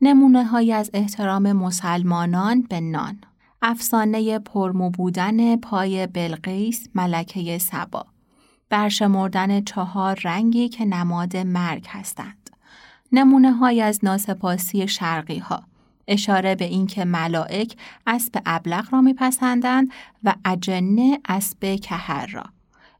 نمونه 0.00 0.44
های 0.44 0.72
از 0.72 0.90
احترام 0.94 1.52
مسلمانان 1.52 2.62
به 2.62 2.80
نان. 2.80 3.20
افسانه 3.62 4.38
پرمو 4.38 4.90
بودن 4.90 5.56
پای 5.56 6.06
بلقیس 6.06 6.88
ملکه 6.94 7.58
سبا. 7.58 8.06
برشمردن 8.70 9.60
چهار 9.60 10.20
رنگی 10.24 10.68
که 10.68 10.84
نماد 10.84 11.36
مرگ 11.36 11.86
هستند. 11.88 12.45
نمونه 13.12 13.52
های 13.52 13.82
از 13.82 14.00
ناسپاسی 14.02 14.88
شرقی 14.88 15.38
ها. 15.38 15.62
اشاره 16.08 16.54
به 16.54 16.64
اینکه 16.64 17.04
ملائک 17.04 17.76
اسب 18.06 18.42
ابلغ 18.46 18.88
را 18.92 19.00
میپسندند 19.00 19.88
و 20.24 20.34
اجنه 20.44 21.20
اسب 21.28 21.74
کهر 21.74 22.26
را. 22.26 22.44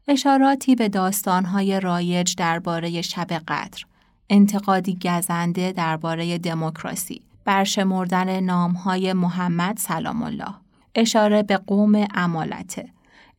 اشاراتی 0.07 0.75
به 0.75 0.89
داستانهای 0.89 1.79
رایج 1.79 2.35
درباره 2.35 3.01
شب 3.01 3.27
قدر، 3.47 3.83
انتقادی 4.29 4.97
گزنده 5.01 5.71
درباره 5.71 6.37
دموکراسی، 6.37 7.21
برشمردن 7.45 8.39
نامهای 8.39 9.13
محمد 9.13 9.77
سلام 9.77 10.23
الله، 10.23 10.53
اشاره 10.95 11.43
به 11.43 11.57
قوم 11.57 12.07
امالته، 12.15 12.89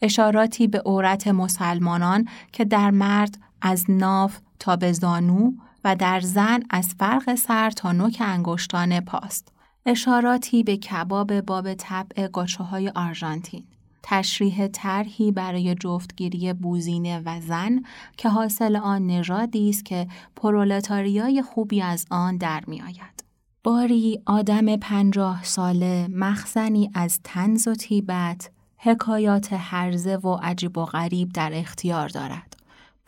اشاراتی 0.03 0.66
به 0.66 0.81
عورت 0.81 1.29
مسلمانان 1.29 2.29
که 2.53 2.64
در 2.64 2.91
مرد 2.91 3.39
از 3.62 3.85
ناف 3.89 4.39
تا 4.59 4.77
به 4.77 4.93
زانو 4.93 5.53
و 5.85 5.97
در 5.97 6.20
زن 6.20 6.61
از 6.70 6.95
فرق 6.99 7.35
سر 7.35 7.70
تا 7.70 7.93
نوک 7.93 8.16
انگشتان 8.20 9.01
پاست. 9.01 9.53
اشاراتی 9.87 10.62
به 10.62 10.76
کباب 10.76 11.41
باب 11.41 11.74
طبع 11.74 12.29
گاچه 12.29 12.64
های 12.64 12.89
آرژانتین. 12.89 13.64
تشریح 14.03 14.66
طرحی 14.66 15.33
برای 15.33 15.74
جفتگیری 15.74 16.53
بوزینه 16.53 17.22
و 17.24 17.41
زن 17.41 17.83
که 18.16 18.29
حاصل 18.29 18.76
آن 18.76 19.07
نژادی 19.07 19.70
است 19.70 19.85
که 19.85 20.09
پرولتاریای 20.37 21.43
خوبی 21.43 21.83
از 21.83 22.07
آن 22.11 22.37
در 22.37 22.64
می 22.66 22.83
آید. 22.83 23.24
باری 23.64 24.22
آدم 24.26 24.76
پنجاه 24.76 25.45
ساله 25.45 26.09
مخزنی 26.09 26.91
از 26.95 27.20
تنز 27.24 27.68
و 27.68 27.74
تیبت 27.74 28.51
حکایات 28.76 29.53
هرزه 29.53 30.16
و 30.16 30.35
عجیب 30.43 30.79
و 30.79 30.85
غریب 30.85 31.33
در 31.33 31.51
اختیار 31.55 32.09
دارد. 32.09 32.47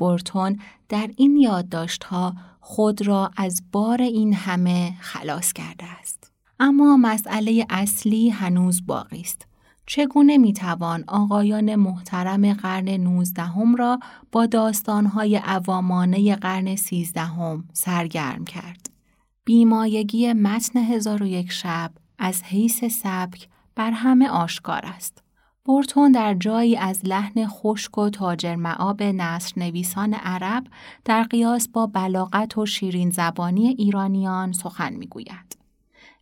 بورتون 0.01 0.59
در 0.89 1.11
این 1.17 1.37
یادداشتها 1.37 2.35
خود 2.61 3.07
را 3.07 3.31
از 3.37 3.63
بار 3.73 4.03
این 4.03 4.35
همه 4.35 4.93
خلاص 5.01 5.53
کرده 5.53 5.85
است. 6.01 6.33
اما 6.61 6.97
مسئله 6.97 7.67
اصلی 7.71 8.29
هنوز 8.29 8.87
باقی 8.87 9.21
است. 9.21 9.47
چگونه 9.87 10.39
می‌توان 10.39 11.05
آقایان 11.09 11.75
محترم 11.75 12.53
قرن 12.53 12.89
نوزدهم 12.89 13.77
را 13.77 13.99
با 14.33 14.47
داستانهای 14.47 15.37
عوامانه 15.37 16.37
قرن 16.37 16.77
سیزدهم 16.77 17.65
سرگرم 17.73 18.45
کرد؟ 18.45 18.91
بیمایگی 19.45 20.33
متن 20.33 20.79
هزار 20.79 21.23
و 21.23 21.27
یک 21.27 21.53
شب 21.53 21.91
از 22.19 22.43
حیث 22.43 22.85
سبک 22.85 23.49
بر 23.75 23.91
همه 23.91 24.29
آشکار 24.29 24.83
است. 24.85 25.23
بورتون 25.65 26.13
در 26.13 26.35
جایی 26.35 26.77
از 26.77 27.01
لحن 27.05 27.47
خشک 27.47 27.99
و 27.99 28.11
تاجر 28.11 28.57
معاب 28.57 29.03
نصر 29.03 29.53
نویسان 29.57 30.15
عرب 30.15 30.67
در 31.05 31.23
قیاس 31.23 31.69
با 31.69 31.87
بلاغت 31.87 32.59
و 32.59 32.67
شیرین 32.67 33.11
زبانی 33.11 33.69
ایرانیان 33.69 34.53
سخن 34.53 34.93
می‌گوید. 34.93 35.59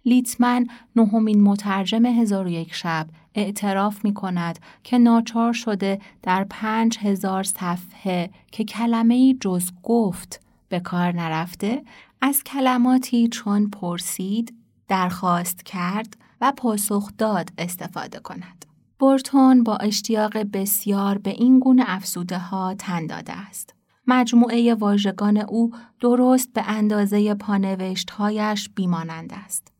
لیتمن 0.05 0.67
نهمین 0.97 1.43
مترجم 1.43 2.07
هزار 2.07 2.47
و 2.47 2.51
یک 2.51 2.75
شب 2.75 3.07
اعتراف 3.35 4.05
می 4.05 4.15
کند 4.15 4.59
که 4.85 4.99
ناچار 4.99 5.53
شده 5.53 6.01
در 6.23 6.47
پنج 6.51 6.99
هزار 6.99 7.43
صفحه 7.43 8.31
که 8.53 8.65
کلمه 8.65 9.35
جز 9.35 9.71
گفت 9.83 10.41
به 10.69 10.81
کار 10.81 11.13
نرفته 11.13 11.85
از 12.21 12.45
کلماتی 12.45 13.29
چون 13.29 13.71
پرسید، 13.71 14.55
درخواست 14.89 15.63
کرد 15.63 16.17
و 16.41 16.53
پاسخ 16.57 17.11
داد 17.19 17.49
استفاده 17.59 18.19
کند. 18.19 18.68
بورتون 18.99 19.65
با 19.65 19.77
اشتیاق 19.77 20.39
بسیار 20.39 21.19
به 21.19 21.31
این 21.31 21.59
گونه 21.59 21.85
افسوده 21.87 22.39
ها 22.39 22.75
تن 22.75 23.07
داده 23.07 23.33
است. 23.33 23.75
مجموعه 24.07 24.75
واژگان 24.75 25.37
او 25.37 25.71
درست 26.01 26.53
به 26.53 26.63
اندازه 26.67 27.35
پانوشتهایش 27.35 28.69
بیمانند 28.69 29.33
است. 29.45 29.73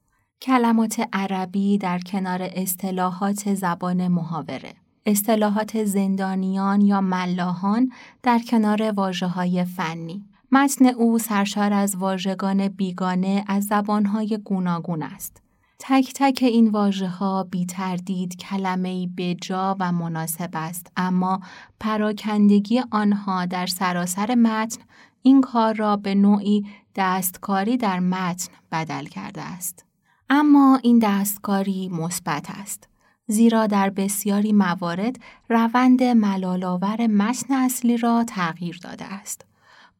کلمات 0.43 1.09
عربی 1.13 1.79
در 1.79 1.99
کنار 1.99 2.39
اصطلاحات 2.43 3.55
زبان 3.55 4.09
محاوره 4.09 4.75
اصطلاحات 5.07 5.85
زندانیان 5.85 6.81
یا 6.81 7.01
ملاحان 7.01 7.93
در 8.23 8.39
کنار 8.39 8.83
واجه 8.83 9.27
های 9.27 9.65
فنی 9.65 10.25
متن 10.53 10.87
او 10.87 11.19
سرشار 11.19 11.73
از 11.73 11.97
واژگان 11.97 12.69
بیگانه 12.69 13.45
از 13.47 13.65
زبانهای 13.65 14.39
گوناگون 14.45 15.03
است 15.03 15.43
تک 15.79 16.13
تک 16.15 16.39
این 16.43 16.69
واژه 16.69 17.09
ها 17.09 17.45
بی 17.45 17.67
تردید 17.67 18.37
کلمه 18.37 19.09
بجا 19.17 19.77
و 19.81 19.93
مناسب 19.93 20.51
است 20.53 20.93
اما 20.97 21.41
پراکندگی 21.81 22.83
آنها 22.91 23.47
در 23.47 23.67
سراسر 23.67 24.35
متن 24.35 24.83
این 25.23 25.41
کار 25.41 25.75
را 25.75 25.97
به 25.97 26.15
نوعی 26.15 26.67
دستکاری 26.97 27.77
در 27.77 28.01
متن 28.01 28.53
بدل 28.73 29.05
کرده 29.05 29.43
است 29.43 29.85
اما 30.31 30.81
این 30.83 30.99
دستکاری 30.99 31.89
مثبت 31.89 32.47
است. 32.51 32.89
زیرا 33.27 33.67
در 33.67 33.91
بسیاری 33.91 34.53
موارد 34.53 35.17
روند 35.49 36.03
ملالآور 36.03 37.07
متن 37.07 37.55
اصلی 37.55 37.97
را 37.97 38.25
تغییر 38.25 38.79
داده 38.83 39.05
است. 39.05 39.45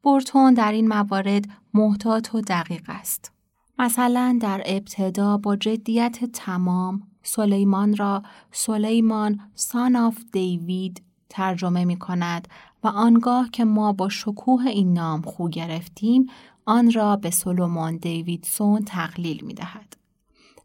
بورتون 0.03 0.55
در 0.55 0.73
این 0.73 0.89
موارد 0.89 1.45
محتاط 1.75 2.35
و 2.35 2.41
دقیق 2.41 2.85
است. 2.89 3.33
مثلا 3.79 4.39
در 4.41 4.63
ابتدا 4.65 5.37
با 5.37 5.57
جدیت 5.57 6.25
تمام 6.25 7.03
سلیمان 7.23 7.97
را 7.97 8.23
سلیمان 8.53 9.41
سان 9.55 9.97
آف 9.97 10.19
دیوید 10.33 11.03
ترجمه 11.29 11.85
می 11.85 11.97
کند 11.97 12.49
و 12.85 12.89
آنگاه 12.89 13.51
که 13.51 13.65
ما 13.65 13.93
با 13.93 14.09
شکوه 14.09 14.67
این 14.67 14.93
نام 14.93 15.23
خو 15.23 15.49
گرفتیم 15.49 16.27
آن 16.67 16.93
را 16.93 17.17
به 17.17 17.31
سلمان 17.31 17.97
دیویدسون 17.97 18.85
تقلیل 18.85 19.45
می 19.45 19.55
دهد. 19.55 19.97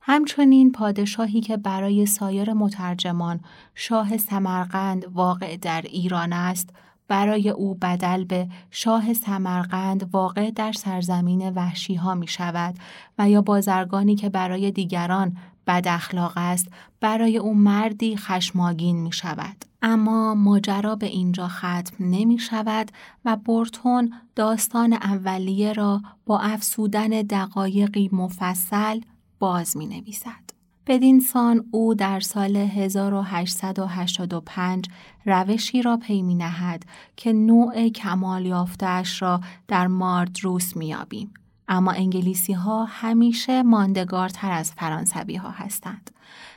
همچنین 0.02 0.72
پادشاهی 0.72 1.42
که 1.42 1.58
برای 1.58 2.06
سایر 2.06 2.54
مترجمان 2.54 3.40
شاه 3.76 4.18
سمرقند 4.18 5.06
واقع 5.14 5.58
در 5.58 5.82
ایران 5.82 6.34
است 6.34 6.70
برای 7.08 7.50
او 7.50 7.76
بدل 7.76 8.24
به 8.24 8.48
شاه 8.72 9.14
سمرقند 9.14 10.10
واقع 10.12 10.52
در 10.52 10.72
سرزمین 10.72 11.50
وحشی 11.50 11.96
ها 11.96 12.16
می 12.16 12.28
شود 12.28 12.76
و 13.20 13.30
یا 13.30 13.42
بازرگانی 13.42 14.16
که 14.16 14.30
برای 14.30 14.72
دیگران 14.72 15.38
بد 15.68 15.88
اخلاق 15.88 16.34
است 16.36 16.68
برای 17.00 17.38
او 17.38 17.54
مردی 17.54 18.18
خشماگین 18.18 19.02
می 19.02 19.12
شود. 19.12 19.66
اما 19.82 20.36
ماجرا 20.36 20.96
به 20.96 21.06
اینجا 21.06 21.48
ختم 21.48 21.96
نمی 22.00 22.40
شود 22.40 22.92
و 23.26 23.36
بورتون 23.36 24.14
داستان 24.36 24.94
اولیه 24.94 25.74
را 25.74 26.02
با 26.26 26.40
افسودن 26.40 27.10
دقایقی 27.10 28.10
مفصل 28.12 29.02
باز 29.40 29.78
می 29.78 29.88
نویسد. 29.88 30.43
بدین 30.88 31.20
سان 31.20 31.66
او 31.72 31.96
در 31.96 32.20
سال 32.20 32.56
1885 32.56 34.88
روشی 35.26 35.82
را 35.82 35.98
پی 35.98 36.22
می 36.22 36.36
نهد 36.36 36.86
که 37.16 37.34
نوع 37.34 37.90
کمال 37.90 38.46
یافتش 38.46 39.22
را 39.22 39.42
در 39.68 39.88
ماردروس 39.88 40.76
می 40.76 40.88
یابیم. 40.88 41.34
اما 41.68 41.92
انگلیسی 41.92 42.54
ها 42.54 42.86
همیشه 42.86 43.64
ماندگارتر 43.64 44.52
از 44.52 44.72
فرانسوی 44.72 45.36
ها 45.36 45.50
هستند. 45.50 46.12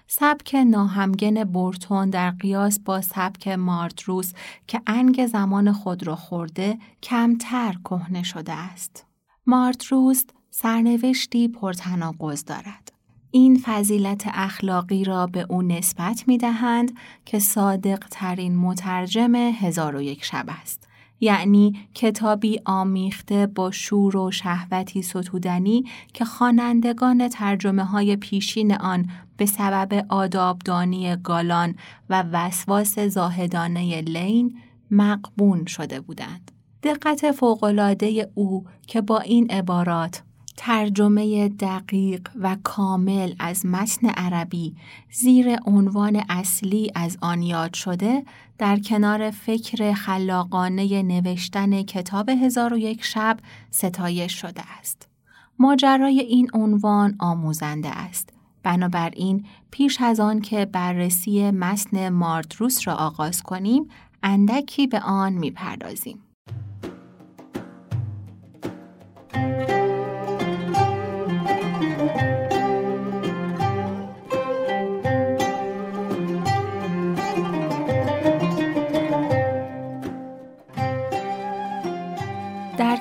سبک 0.06 0.54
ناهمگن 0.54 1.44
بورتون 1.44 2.10
در 2.10 2.30
قیاس 2.30 2.78
با 2.78 3.00
سبک 3.00 3.48
ماردروس 3.48 4.32
که 4.66 4.80
انگ 4.86 5.26
زمان 5.26 5.72
خود 5.72 6.06
را 6.06 6.16
خورده 6.16 6.78
کمتر 7.02 7.74
کهنه 7.84 8.22
شده 8.22 8.52
است. 8.52 9.06
ماردروس 9.46 10.24
سرنوشتی 10.50 11.48
پرتناقض 11.48 12.44
دارد. 12.44 12.95
این 13.36 13.60
فضیلت 13.64 14.24
اخلاقی 14.26 15.04
را 15.04 15.26
به 15.26 15.46
او 15.48 15.62
نسبت 15.62 16.24
می 16.26 16.38
دهند 16.38 16.92
که 17.24 17.38
صادق 17.38 17.98
ترین 18.10 18.56
مترجم 18.56 19.34
هزار 19.34 19.96
و 19.96 20.02
یک 20.02 20.24
شب 20.24 20.44
است. 20.48 20.88
یعنی 21.20 21.88
کتابی 21.94 22.60
آمیخته 22.64 23.46
با 23.46 23.70
شور 23.70 24.16
و 24.16 24.30
شهوتی 24.30 25.02
ستودنی 25.02 25.84
که 26.12 26.24
خوانندگان 26.24 27.28
ترجمه 27.28 27.84
های 27.84 28.16
پیشین 28.16 28.74
آن 28.74 29.06
به 29.36 29.46
سبب 29.46 30.06
آدابدانی 30.08 31.16
گالان 31.16 31.74
و 32.10 32.24
وسواس 32.32 32.98
زاهدانه 32.98 34.00
لین 34.00 34.56
مقبون 34.90 35.66
شده 35.66 36.00
بودند. 36.00 36.50
دقت 36.82 37.32
فوقالعاده 37.32 38.30
او 38.34 38.64
که 38.86 39.00
با 39.00 39.18
این 39.18 39.50
عبارات 39.50 40.22
ترجمه 40.56 41.48
دقیق 41.48 42.28
و 42.40 42.56
کامل 42.62 43.34
از 43.38 43.66
متن 43.66 44.08
عربی 44.08 44.76
زیر 45.10 45.56
عنوان 45.66 46.22
اصلی 46.28 46.92
از 46.94 47.18
آن 47.20 47.42
یاد 47.42 47.74
شده 47.74 48.24
در 48.58 48.78
کنار 48.78 49.30
فکر 49.30 49.92
خلاقانه 49.92 51.02
نوشتن 51.02 51.82
کتاب 51.82 52.28
هزار 52.28 52.74
و 52.74 52.78
یک 52.78 53.04
شب 53.04 53.38
ستایش 53.70 54.32
شده 54.32 54.62
است. 54.78 55.08
ماجرای 55.58 56.20
این 56.20 56.50
عنوان 56.54 57.16
آموزنده 57.18 57.88
است. 57.88 58.28
بنابراین 58.62 59.46
پیش 59.70 60.00
از 60.00 60.20
آن 60.20 60.40
که 60.40 60.64
بررسی 60.64 61.50
متن 61.50 62.08
ماردروس 62.08 62.88
را 62.88 62.94
آغاز 62.94 63.42
کنیم 63.42 63.88
اندکی 64.22 64.86
به 64.86 65.00
آن 65.00 65.32
می‌پردازیم. 65.32 66.22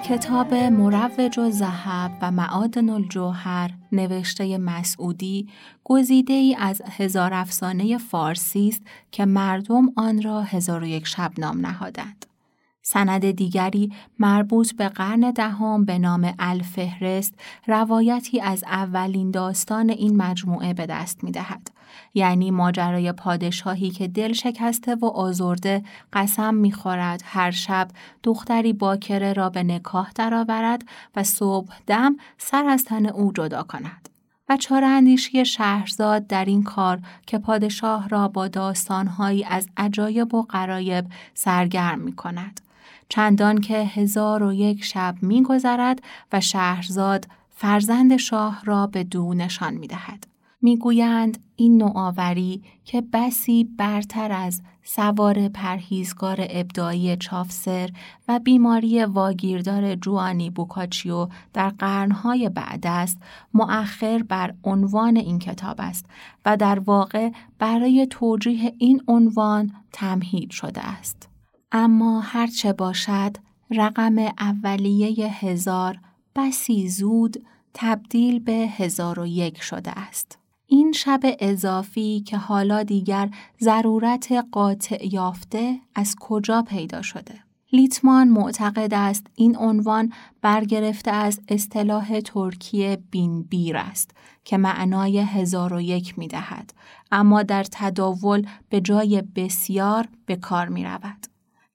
کتاب 0.10 0.54
مروج 0.54 1.40
و 1.40 1.50
زهب 1.52 2.12
و 2.22 2.32
معادن 2.32 2.90
الجوهر 2.90 3.72
نوشته 3.92 4.58
مسعودی 4.58 5.50
گزیده 5.84 6.34
ای 6.34 6.56
از 6.60 6.82
هزار 6.86 7.34
افسانه 7.34 7.98
فارسی 7.98 8.68
است 8.68 8.82
که 9.12 9.26
مردم 9.26 9.90
آن 9.96 10.22
را 10.22 10.42
هزار 10.42 10.84
و 10.84 10.86
یک 10.86 11.08
شب 11.08 11.32
نام 11.38 11.66
نهادند. 11.66 12.26
سند 12.82 13.32
دیگری 13.32 13.94
مربوط 14.20 14.74
به 14.74 14.90
قرن 14.90 15.32
دهم 15.32 15.86
به 15.86 16.00
نام 16.00 16.34
الفهرست 16.40 17.34
روایتی 17.68 18.42
از 18.42 18.64
اولین 18.64 19.32
داستان 19.32 19.90
این 19.90 20.18
مجموعه 20.18 20.74
به 20.74 20.86
دست 20.86 21.24
می 21.24 21.32
دهد. 21.32 21.75
یعنی 22.14 22.52
ماجرای 22.52 23.12
پادشاهی 23.12 23.90
که 23.90 24.08
دل 24.08 24.34
شکسته 24.34 24.96
و 24.96 25.06
آزرده 25.06 25.84
قسم 26.14 26.54
می‌خورد 26.54 27.22
هر 27.26 27.52
شب 27.52 27.88
دختری 28.24 28.74
باکره 28.74 29.34
را 29.34 29.50
به 29.50 29.64
نکاح 29.64 30.12
درآورد 30.16 30.84
و 31.16 31.24
صبح 31.24 31.76
دم 31.88 32.16
سر 32.38 32.66
از 32.66 32.84
تن 32.84 33.06
او 33.06 33.32
جدا 33.34 33.64
کند. 33.64 34.10
و 34.50 34.58
چاره 34.58 34.88
اندیشی 34.88 35.46
شهرزاد 35.46 36.28
در 36.28 36.46
این 36.46 36.64
کار 36.64 37.00
که 37.28 37.38
پادشاه 37.38 38.10
را 38.10 38.28
با 38.28 38.48
داستانهایی 38.48 39.44
از 39.44 39.70
عجایب 39.78 40.34
و 40.34 40.42
قرایب 40.42 41.06
سرگرم 41.34 42.00
می 42.00 42.16
کند. 42.16 42.62
چندان 43.10 43.62
که 43.62 43.78
هزار 43.78 44.44
و 44.44 44.54
یک 44.54 44.84
شب 44.84 45.16
می 45.22 45.44
گذرد 45.44 46.02
و 46.34 46.42
شهرزاد 46.42 47.28
فرزند 47.56 48.18
شاه 48.18 48.62
را 48.66 48.88
به 48.88 49.04
دو 49.04 49.34
نشان 49.34 49.74
می 49.74 49.88
دهد. 49.88 50.35
می‌گویند 50.66 51.38
این 51.56 51.78
نوآوری 51.78 52.64
که 52.86 53.04
بسی 53.14 53.64
برتر 53.64 54.32
از 54.32 54.62
سوار 54.84 55.48
پرهیزگار 55.48 56.38
ابدایی 56.50 57.18
چافسر 57.18 57.90
و 58.28 58.40
بیماری 58.40 59.04
واگیردار 59.04 59.96
جوانی 59.96 60.50
بوکاچیو 60.50 61.28
در 61.54 61.70
قرنهای 61.70 62.50
بعد 62.50 62.88
است 62.88 63.18
مؤخر 63.54 64.24
بر 64.24 64.54
عنوان 64.64 65.18
این 65.18 65.40
کتاب 65.40 65.76
است 65.80 66.06
و 66.46 66.58
در 66.58 66.80
واقع 66.80 67.30
برای 67.60 68.08
توجیه 68.10 68.74
این 68.78 69.02
عنوان 69.08 69.72
تمهید 69.92 70.52
شده 70.52 70.82
است. 70.82 71.30
اما 71.72 72.20
هرچه 72.20 72.74
باشد 72.74 73.38
رقم 73.72 74.16
اولیه 74.40 75.34
هزار 75.34 76.00
بسی 76.36 76.90
زود 76.90 77.46
تبدیل 77.74 78.40
به 78.40 78.52
هزار 78.52 79.20
و 79.20 79.26
یک 79.26 79.62
شده 79.62 79.92
است. 80.00 80.45
این 80.68 80.92
شب 80.92 81.20
اضافی 81.40 82.20
که 82.20 82.38
حالا 82.38 82.84
دیگر 82.84 83.30
ضرورت 83.62 84.46
قاطع 84.52 85.14
یافته 85.14 85.80
از 85.96 86.16
کجا 86.20 86.62
پیدا 86.62 87.02
شده؟ 87.02 87.40
لیتمان 87.74 88.28
معتقد 88.28 88.94
است 88.94 89.28
این 89.36 89.58
عنوان 89.58 90.14
برگرفته 90.42 91.12
از 91.12 91.40
اصطلاح 91.48 92.20
ترکی 92.20 92.98
بین 93.12 93.44
بیر 93.44 93.78
است 93.78 94.12
که 94.44 94.58
معنای 94.58 95.20
هزار 95.20 95.74
و 95.74 95.82
یک 95.82 96.20
می 96.20 96.28
دهد 96.28 96.74
اما 97.12 97.44
در 97.44 97.64
تداول 97.72 98.48
به 98.70 98.82
جای 98.82 99.24
بسیار 99.36 100.08
به 100.26 100.36
کار 100.36 100.70
می 100.70 100.84
رود. 100.84 101.28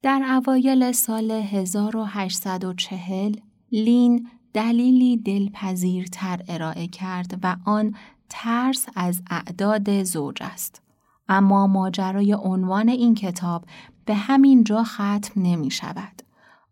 در 0.03 0.23
اوایل 0.23 0.93
سال 0.93 1.31
1840 1.31 3.33
لین 3.73 4.29
دلیلی 4.55 5.17
دلپذیرتر 5.17 6.41
ارائه 6.49 6.89
کرد 6.89 7.39
و 7.43 7.57
آن 7.65 7.95
ترس 8.31 8.87
از 8.97 9.23
اعداد 9.31 10.03
زوج 10.03 10.37
است. 10.41 10.83
اما 11.29 11.67
ماجرای 11.67 12.33
عنوان 12.33 12.89
این 12.89 13.15
کتاب 13.15 13.65
به 14.05 14.15
همین 14.15 14.65
جا 14.65 14.85
ختم 14.85 15.33
نمی 15.37 15.71
شود. 15.71 16.23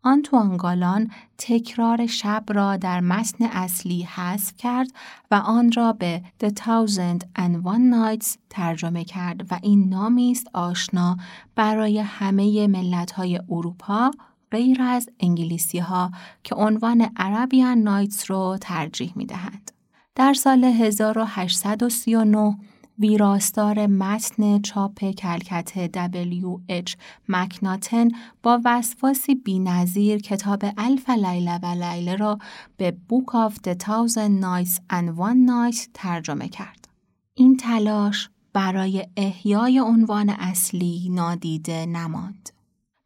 آنتوان 0.02 0.56
گالان 0.56 1.10
تکرار 1.38 2.06
شب 2.06 2.44
را 2.48 2.76
در 2.76 3.00
متن 3.00 3.44
اصلی 3.44 4.02
حذف 4.02 4.56
کرد 4.56 4.88
و 5.30 5.34
آن 5.34 5.72
را 5.72 5.92
به 5.92 6.22
The 6.44 6.48
Thousand 6.48 7.20
and 7.38 7.64
One 7.64 7.94
Nights 7.94 8.36
ترجمه 8.50 9.04
کرد 9.04 9.52
و 9.52 9.58
این 9.62 9.88
نامی 9.88 10.30
است 10.30 10.46
آشنا 10.52 11.16
برای 11.54 11.98
همه 11.98 12.66
ملت 12.66 13.10
های 13.10 13.40
اروپا 13.50 14.10
غیر 14.50 14.82
از 14.82 15.08
انگلیسی 15.20 15.78
ها 15.78 16.10
که 16.44 16.54
عنوان 16.54 17.10
عربیان 17.16 17.78
نایتس 17.78 18.30
رو 18.30 18.58
ترجیح 18.60 19.12
می 19.16 19.26
دهند. 19.26 19.77
در 20.18 20.34
سال 20.34 20.64
1839 20.64 22.56
ویراستار 22.98 23.86
متن 23.86 24.60
چاپ 24.60 25.10
کلکت 25.10 25.90
W.H. 26.12 26.96
مکناتن 27.28 28.08
با 28.42 28.60
وسواسی 28.64 29.34
بینظیر 29.34 30.18
کتاب 30.18 30.64
الف 30.78 31.10
لیله 31.10 31.58
و 31.62 31.66
لیله 31.66 32.16
را 32.16 32.38
به 32.76 32.96
Book 33.10 33.48
of 33.48 33.54
the 33.54 33.74
Thousand 33.74 34.42
Nights 34.42 34.80
and 34.92 35.18
One 35.18 35.48
Night 35.48 35.88
ترجمه 35.94 36.48
کرد. 36.48 36.88
این 37.34 37.56
تلاش 37.56 38.30
برای 38.52 39.06
احیای 39.16 39.78
عنوان 39.78 40.30
اصلی 40.30 41.08
نادیده 41.10 41.86
نماند. 41.86 42.50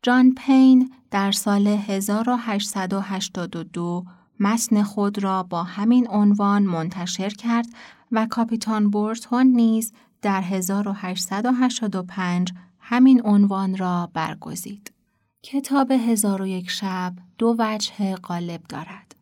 جان 0.03 0.35
پین 0.35 0.93
در 1.11 1.33
سال 1.33 1.67
1882 1.67 4.05
متن 4.43 4.83
خود 4.83 5.23
را 5.23 5.43
با 5.43 5.63
همین 5.63 6.07
عنوان 6.11 6.63
منتشر 6.63 7.29
کرد 7.29 7.67
و 8.13 8.27
کاپیتان 8.27 8.91
بورتون 8.91 9.47
نیز 9.47 9.93
در 10.23 10.41
1885 10.41 12.53
همین 12.81 13.23
عنوان 13.25 13.77
را 13.77 14.11
برگزید. 14.15 14.93
کتاب 15.43 15.91
هزار 15.91 16.43
و 16.43 16.47
یک 16.47 16.71
شب 16.71 17.15
دو 17.39 17.57
وجه 17.59 18.17
غالب 18.17 18.61
دارد. 18.69 19.15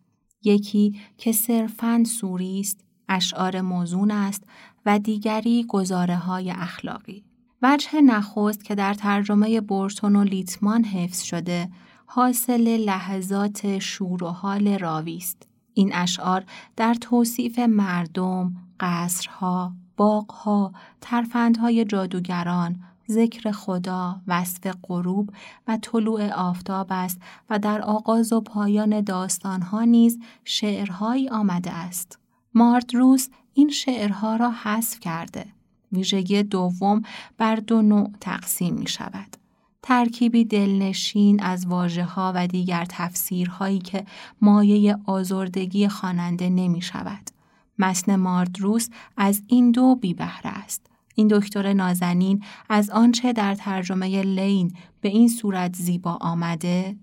یکی 0.42 1.00
که 1.18 1.32
صرفاً 1.32 2.04
سوری 2.04 2.60
است، 2.60 2.84
اشعار 3.08 3.60
موزون 3.60 4.10
است 4.10 4.44
و 4.86 4.98
دیگری 4.98 5.64
گزاره 5.68 6.16
های 6.16 6.50
اخلاقی. 6.50 7.24
وجه 7.62 8.00
نخست 8.00 8.64
که 8.64 8.74
در 8.74 8.94
ترجمه 8.94 9.60
بورتون 9.60 10.16
و 10.16 10.24
لیتمان 10.24 10.84
حفظ 10.84 11.22
شده، 11.22 11.68
حاصل 12.12 12.76
لحظات 12.76 13.78
شور 13.78 14.24
و 14.24 14.28
حال 14.28 14.78
راوی 14.78 15.16
است. 15.16 15.48
این 15.74 15.94
اشعار 15.94 16.44
در 16.76 16.94
توصیف 16.94 17.58
مردم، 17.58 18.56
قصرها، 18.80 19.72
باغها، 19.96 20.72
ترفندهای 21.00 21.84
جادوگران، 21.84 22.80
ذکر 23.10 23.52
خدا، 23.52 24.20
وصف 24.26 24.74
غروب 24.82 25.30
و 25.68 25.78
طلوع 25.82 26.32
آفتاب 26.32 26.86
است 26.90 27.20
و 27.50 27.58
در 27.58 27.82
آغاز 27.82 28.32
و 28.32 28.40
پایان 28.40 29.00
داستانها 29.00 29.84
نیز 29.84 30.18
شعرهایی 30.44 31.28
آمده 31.28 31.70
است. 31.70 32.18
ماردروس 32.54 33.28
این 33.54 33.68
شعرها 33.68 34.36
را 34.36 34.50
حذف 34.50 35.00
کرده. 35.00 35.46
ویژگی 35.92 36.42
دوم 36.42 37.02
بر 37.38 37.56
دو 37.56 37.82
نوع 37.82 38.10
تقسیم 38.20 38.74
می 38.74 38.88
شود. 38.88 39.39
ترکیبی 39.82 40.44
دلنشین 40.44 41.42
از 41.42 41.66
واجه 41.66 42.04
ها 42.04 42.32
و 42.36 42.46
دیگر 42.46 42.86
تفسیرهایی 42.88 43.78
که 43.78 44.04
مایه 44.40 44.96
آزردگی 45.06 45.88
خواننده 45.88 46.48
نمی 46.48 46.82
شود. 46.82 47.30
متن 47.78 48.16
ماردروس 48.16 48.88
از 49.16 49.42
این 49.46 49.70
دو 49.70 49.94
بی 49.94 50.14
بهره 50.14 50.50
است. 50.50 50.86
این 51.14 51.28
دکتر 51.28 51.72
نازنین 51.72 52.44
از 52.68 52.90
آنچه 52.90 53.32
در 53.32 53.54
ترجمه 53.54 54.22
لین 54.22 54.74
به 55.00 55.08
این 55.08 55.28
صورت 55.28 55.76
زیبا 55.76 56.18
آمده 56.20 56.96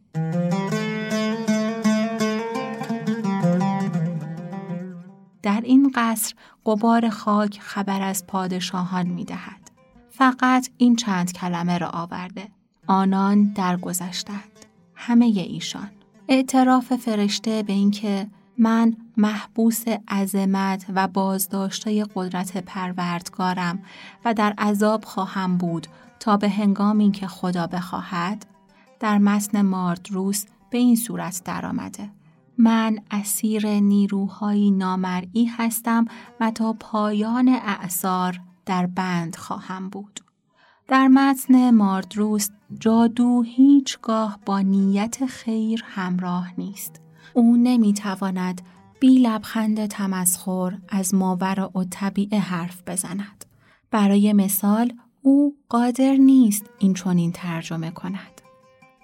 در 5.44 5.62
این 5.64 5.92
قصر 5.96 6.36
قبار 6.66 7.10
خاک 7.10 7.60
خبر 7.62 8.02
از 8.02 8.28
پادشاهان 8.28 9.08
می 9.08 9.26
دهد. 9.26 9.72
فقط 10.10 10.70
این 10.78 10.96
چند 10.96 11.32
کلمه 11.32 11.78
را 11.78 11.88
آورده. 11.88 12.57
آنان 12.88 13.44
درگذشتند. 13.44 14.66
همه 14.96 15.26
ایشان. 15.26 15.90
اعتراف 16.28 16.96
فرشته 16.96 17.64
به 17.64 17.74
اینکه 17.74 18.28
من 18.58 18.96
محبوس 19.18 19.84
عظمت 20.08 20.86
و 20.96 21.08
بازداشته 21.08 22.06
قدرت 22.16 22.58
پروردگارم 22.58 23.80
و 24.26 24.34
در 24.34 24.54
عذاب 24.58 25.06
خواهم 25.06 25.58
بود 25.58 25.88
تا 26.20 26.38
به 26.38 26.50
هنگامی 26.50 27.12
که 27.12 27.28
خدا 27.28 27.68
بخواهد 27.68 28.46
در 29.00 29.18
متن 29.18 29.62
ماردروس 29.62 30.46
به 30.70 30.78
این 30.78 30.96
صورت 30.96 31.42
درآمده 31.46 32.10
من 32.58 33.00
اسیر 33.12 33.68
نیروهایی 33.68 34.72
نامرئی 34.72 35.46
هستم 35.46 36.06
و 36.40 36.52
تا 36.52 36.74
پایان 36.74 37.48
اعثار 37.48 38.40
در 38.66 38.86
بند 38.86 39.36
خواهم 39.36 39.90
بود 39.90 40.20
در 40.88 41.08
متن 41.08 41.72
ماردروس 41.72 42.50
جادو 42.80 43.42
هیچگاه 43.42 44.40
با 44.46 44.60
نیت 44.60 45.26
خیر 45.26 45.84
همراه 45.86 46.52
نیست 46.58 47.02
او 47.34 47.58
نمی‌تواند 47.58 48.62
بی 49.00 49.20
لبخند 49.20 49.86
تمسخر 49.86 50.78
از 50.90 51.16
ماور 51.16 51.70
و 51.76 51.84
طبیعه 51.90 52.40
حرف 52.40 52.82
بزند. 52.88 53.46
برای 53.92 54.34
مثال 54.34 54.94
او 55.22 55.56
قادر 55.70 56.14
نیست 56.14 56.66
این 56.80 56.94
چونین 56.94 57.32
ترجمه 57.32 57.92
کند. 57.92 58.42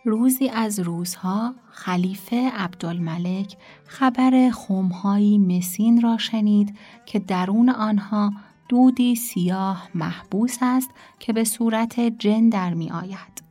روزی 0.05 0.49
از 0.49 0.79
روزها 0.79 1.53
خلیفه 1.71 2.51
عبدالملک 2.55 3.57
خبر 3.85 4.49
خمهایی 4.53 5.37
مسین 5.37 6.01
را 6.01 6.17
شنید 6.17 6.75
که 7.05 7.19
درون 7.19 7.69
آنها 7.69 8.33
دودی 8.69 9.15
سیاه 9.15 9.89
محبوس 9.95 10.57
است 10.61 10.89
که 11.19 11.33
به 11.33 11.43
صورت 11.43 11.99
جن 11.99 12.49
در 12.49 12.73
می 12.73 12.91
آید. 12.91 13.43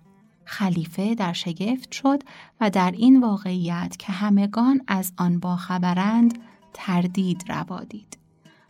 خلیفه 0.44 1.14
در 1.14 1.32
شگفت 1.32 1.92
شد 1.92 2.22
و 2.60 2.70
در 2.70 2.90
این 2.90 3.20
واقعیت 3.20 3.96
که 3.98 4.12
همگان 4.12 4.80
از 4.86 5.12
آن 5.18 5.38
باخبرند 5.38 6.38
تردید 6.72 7.44
روادید. 7.48 8.18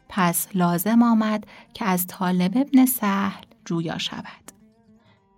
پس 0.09 0.49
لازم 0.55 1.03
آمد 1.03 1.47
که 1.75 1.85
از 1.85 2.07
طالب 2.07 2.53
ابن 2.57 2.87
سهل 2.87 3.45
جویا 3.65 3.99
شود. 3.99 4.53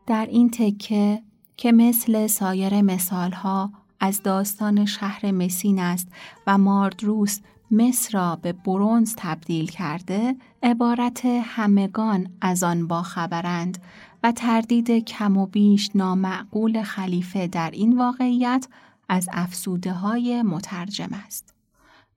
در 0.07 0.27
این 0.27 0.51
تکه 0.51 1.23
که 1.57 1.73
مثل 1.73 2.27
سایر 2.27 2.81
مثالها 2.81 3.73
از 4.01 4.23
داستان 4.23 4.87
شهر 4.87 5.31
مسین 5.31 5.79
است 5.79 6.09
و 6.47 6.59
ماردروس 6.59 7.41
مصر 7.71 8.19
را 8.19 8.37
به 8.37 8.53
برونز 8.53 9.15
تبدیل 9.17 9.67
کرده 9.67 10.37
عبارت 10.63 11.27
همگان 11.27 12.29
از 12.41 12.63
آن 12.63 12.87
باخبرند 12.87 13.79
و 14.23 14.33
تردید 14.33 14.91
کم 14.91 15.37
و 15.37 15.47
بیش 15.47 15.91
نامعقول 15.95 16.83
خلیفه 16.83 17.47
در 17.47 17.71
این 17.71 17.99
واقعیت 17.99 18.67
از 19.09 19.29
افسوده 19.33 19.93
های 19.93 20.43
مترجم 20.43 21.11
است. 21.27 21.55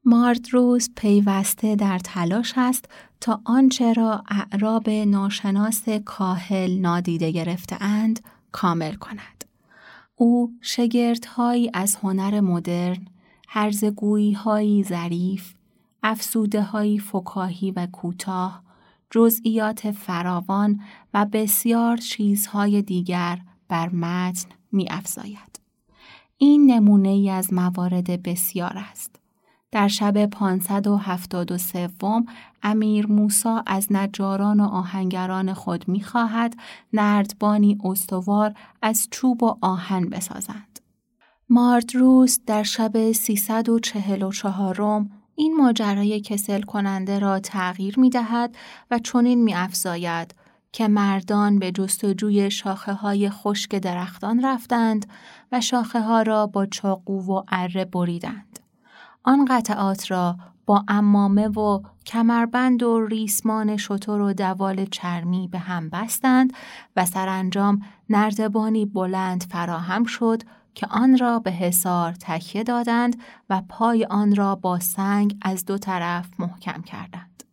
ماردروس 0.05 0.89
پیوسته 0.95 1.75
در 1.75 1.99
تلاش 1.99 2.53
است 2.57 2.85
تا 3.21 3.41
آنچه 3.45 3.93
را 3.93 4.23
اعراب 4.29 4.89
ناشناس 4.89 5.89
کاهل 6.05 6.79
نادیده 6.79 7.31
گرفته 7.31 7.83
اند 7.83 8.19
کامل 8.51 8.93
کند. 8.93 9.45
او 10.15 10.51
شگردهایی 10.61 11.71
از 11.73 11.95
هنر 11.95 12.41
مدرن، 12.41 13.05
هرزگویی 13.47 14.33
هایی 14.33 14.83
ظریف، 14.83 15.53
افسوده 16.03 16.61
های 16.61 16.99
فکاهی 16.99 17.71
و 17.71 17.87
کوتاه، 17.87 18.63
جزئیات 19.09 19.91
فراوان 19.91 20.81
و 21.13 21.25
بسیار 21.25 21.97
چیزهای 21.97 22.81
دیگر 22.81 23.39
بر 23.67 23.89
متن 23.89 24.49
می 24.71 24.87
افزاید. 24.89 25.59
این 26.37 26.71
نمونه 26.71 27.09
ای 27.09 27.29
از 27.29 27.53
موارد 27.53 28.23
بسیار 28.23 28.73
است. 28.75 29.15
در 29.71 29.87
شب 29.87 30.25
573 30.25 32.23
امیر 32.63 33.07
موسا 33.07 33.63
از 33.65 33.87
نجاران 33.91 34.59
و 34.59 34.63
آهنگران 34.63 35.53
خود 35.53 35.87
می 35.87 36.01
خواهد 36.01 36.55
نردبانی 36.93 37.77
استوار 37.83 38.53
از 38.81 39.07
چوب 39.11 39.43
و 39.43 39.57
آهن 39.61 40.09
بسازند. 40.09 40.66
ماردروس 41.49 42.39
در 42.45 42.63
شب 42.63 43.11
344 43.11 45.05
این 45.35 45.55
ماجرای 45.55 46.19
کسل 46.21 46.61
کننده 46.61 47.19
را 47.19 47.39
تغییر 47.39 47.99
می 47.99 48.09
دهد 48.09 48.55
و 48.91 48.99
چنین 48.99 49.43
می 49.43 49.53
افزاید 49.53 50.35
که 50.71 50.87
مردان 50.87 51.59
به 51.59 51.71
جستجوی 51.71 52.51
شاخه 52.51 52.93
های 52.93 53.29
خشک 53.29 53.75
درختان 53.75 54.45
رفتند 54.45 55.05
و 55.51 55.61
شاخه 55.61 56.01
ها 56.01 56.21
را 56.21 56.47
با 56.47 56.65
چاقو 56.65 57.21
و 57.21 57.43
اره 57.47 57.85
بریدند. 57.85 58.59
آن 59.23 59.45
قطعات 59.45 60.11
را 60.11 60.37
با 60.65 60.85
امامه 60.87 61.47
و 61.47 61.81
کمربند 62.05 62.83
و 62.83 63.05
ریسمان 63.05 63.77
شطور 63.77 64.21
و 64.21 64.33
دوال 64.33 64.85
چرمی 64.85 65.47
به 65.47 65.59
هم 65.59 65.89
بستند 65.89 66.53
و 66.95 67.05
سرانجام 67.05 67.81
نردبانی 68.09 68.85
بلند 68.85 69.43
فراهم 69.43 70.03
شد 70.03 70.43
که 70.77 70.87
آن 70.89 71.17
را 71.17 71.39
به 71.39 71.51
حصار 71.51 72.13
تکیه 72.13 72.63
دادند 72.63 73.21
و 73.49 73.61
پای 73.69 74.05
آن 74.05 74.35
را 74.35 74.55
با 74.55 74.79
سنگ 74.79 75.37
از 75.41 75.65
دو 75.65 75.77
طرف 75.77 76.29
محکم 76.39 76.81
کردند. 76.81 77.43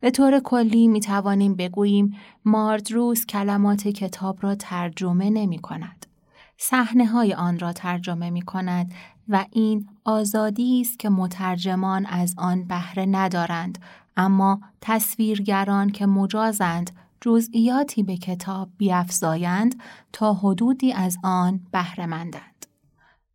به 0.00 0.10
طور 0.10 0.40
کلی 0.40 0.88
می 0.88 1.00
توانیم 1.00 1.54
بگوییم 1.54 2.16
ماردروس 2.44 3.26
کلمات 3.26 3.88
کتاب 3.88 4.38
را 4.42 4.54
ترجمه 4.54 5.30
نمی 5.30 5.58
کند. 5.58 6.06
صحنه 6.56 7.06
های 7.06 7.34
آن 7.34 7.58
را 7.58 7.72
ترجمه 7.72 8.30
می 8.30 8.42
کند 8.42 8.92
و 9.28 9.44
این 9.50 9.88
آزادی 10.04 10.80
است 10.80 10.98
که 10.98 11.08
مترجمان 11.08 12.06
از 12.06 12.34
آن 12.38 12.64
بهره 12.64 13.06
ندارند 13.06 13.78
اما 14.16 14.60
تصویرگران 14.80 15.90
که 15.90 16.06
مجازند 16.06 16.90
جزئیاتی 17.28 18.02
به 18.02 18.16
کتاب 18.16 18.68
بیافزایند 18.78 19.80
تا 20.12 20.34
حدودی 20.34 20.92
از 20.92 21.18
آن 21.22 21.60
بهرهمندند. 21.72 22.66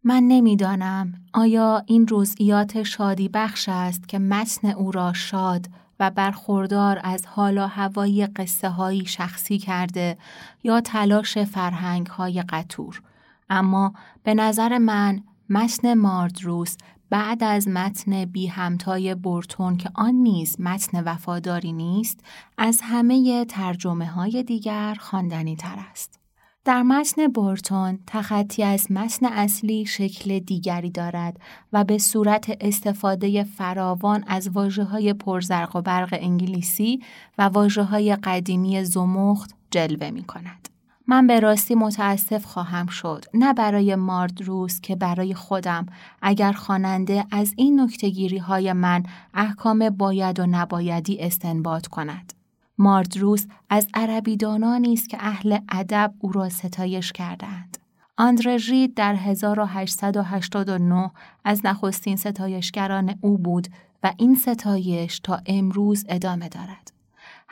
من 0.04 0.24
نمی‌دانم 0.24 1.14
آیا 1.34 1.84
این 1.86 2.06
جزئیات 2.06 2.84
شادی 2.84 3.30
بخش 3.30 3.70
است 3.70 4.08
که 4.08 4.20
متن 4.20 4.68
او 4.68 4.92
را 4.92 5.14
شاد 5.14 5.68
و 6.00 6.12
برخوردار 6.12 7.00
از 7.04 7.26
حالا 7.26 7.68
هوایی 7.68 8.28
قصه 8.28 8.70
هایی 8.70 9.06
شخصی 9.06 9.58
کرده 9.58 10.18
یا 10.64 10.82
تلاش 10.82 11.38
فرهنگ 11.38 12.08
های 12.08 12.42
قطور. 12.42 13.02
اما 13.50 13.94
به 14.24 14.34
نظر 14.34 14.78
من 14.78 15.24
متن 15.50 15.94
ماردروس 15.94 16.78
بعد 17.10 17.44
از 17.44 17.68
متن 17.68 18.26
بی 18.26 18.48
همتای 18.48 19.16
برتون 19.16 19.78
که 19.78 19.90
آن 19.96 20.14
نیز 20.14 20.62
متن 20.62 21.04
وفاداری 21.04 21.74
نیست 21.74 22.20
از 22.58 22.80
همه 22.84 23.46
ترجمه 23.46 24.06
های 24.06 24.44
دیگر 24.44 24.98
خواندنی 25.00 25.56
تر 25.56 25.76
است. 25.92 26.20
در 26.66 26.84
متن 26.84 27.28
بورتون 27.28 28.00
تخطی 28.08 28.64
از 28.64 28.92
متن 28.92 29.26
اصلی 29.26 29.86
شکل 29.86 30.40
دیگری 30.40 30.90
دارد 30.90 31.40
و 31.74 31.84
به 31.84 31.98
صورت 31.98 32.58
استفاده 32.62 33.44
فراوان 33.44 34.24
از 34.28 34.50
واجه 34.50 34.84
های 34.84 35.14
پرزرق 35.14 35.76
و 35.76 35.82
برق 35.82 36.18
انگلیسی 36.22 37.00
و 37.38 37.44
واجه 37.44 37.84
های 37.84 38.16
قدیمی 38.16 38.84
زمخت 38.84 39.56
جلوه 39.72 40.12
می 40.12 40.24
کند. 40.24 40.73
من 41.08 41.28
به 41.28 41.40
راستی 41.40 41.76
متاسف 41.76 42.46
خواهم 42.46 42.88
شد 42.88 43.26
نه 43.34 43.54
برای 43.54 43.96
ماردروس 43.96 44.82
که 44.82 44.96
برای 44.96 45.34
خودم 45.34 45.86
اگر 46.22 46.52
خواننده 46.52 47.26
از 47.32 47.54
این 47.58 47.82
نکتگیری 47.82 48.38
های 48.38 48.74
من 48.74 49.04
احکام 49.34 49.90
باید 49.90 50.40
و 50.40 50.46
نبایدی 50.46 51.20
استنباط 51.20 51.88
کند. 51.88 52.34
ماردروس 52.78 53.46
از 53.70 53.88
عربی 53.94 54.38
دانانی 54.38 54.94
است 54.94 55.10
که 55.10 55.18
اهل 55.20 55.58
ادب 55.70 56.14
او 56.20 56.32
را 56.32 56.50
ستایش 56.50 57.12
کردند. 57.12 57.78
آندره 58.18 58.88
در 58.88 59.16
1889 59.16 61.12
از 61.44 61.66
نخستین 61.66 62.16
ستایشگران 62.16 63.16
او 63.22 63.38
بود 63.38 63.68
و 64.04 64.14
این 64.18 64.36
ستایش 64.36 65.20
تا 65.20 65.40
امروز 65.46 66.06
ادامه 66.10 66.50
دارد. 66.50 66.93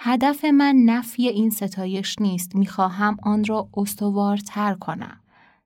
هدف 0.03 0.45
من 0.45 0.75
نفی 0.75 1.27
این 1.27 1.49
ستایش 1.49 2.15
نیست 2.19 2.55
می‌خواهم 2.55 3.17
آن 3.23 3.43
را 3.43 3.67
استوارتر 3.77 4.73
کنم. 4.73 5.19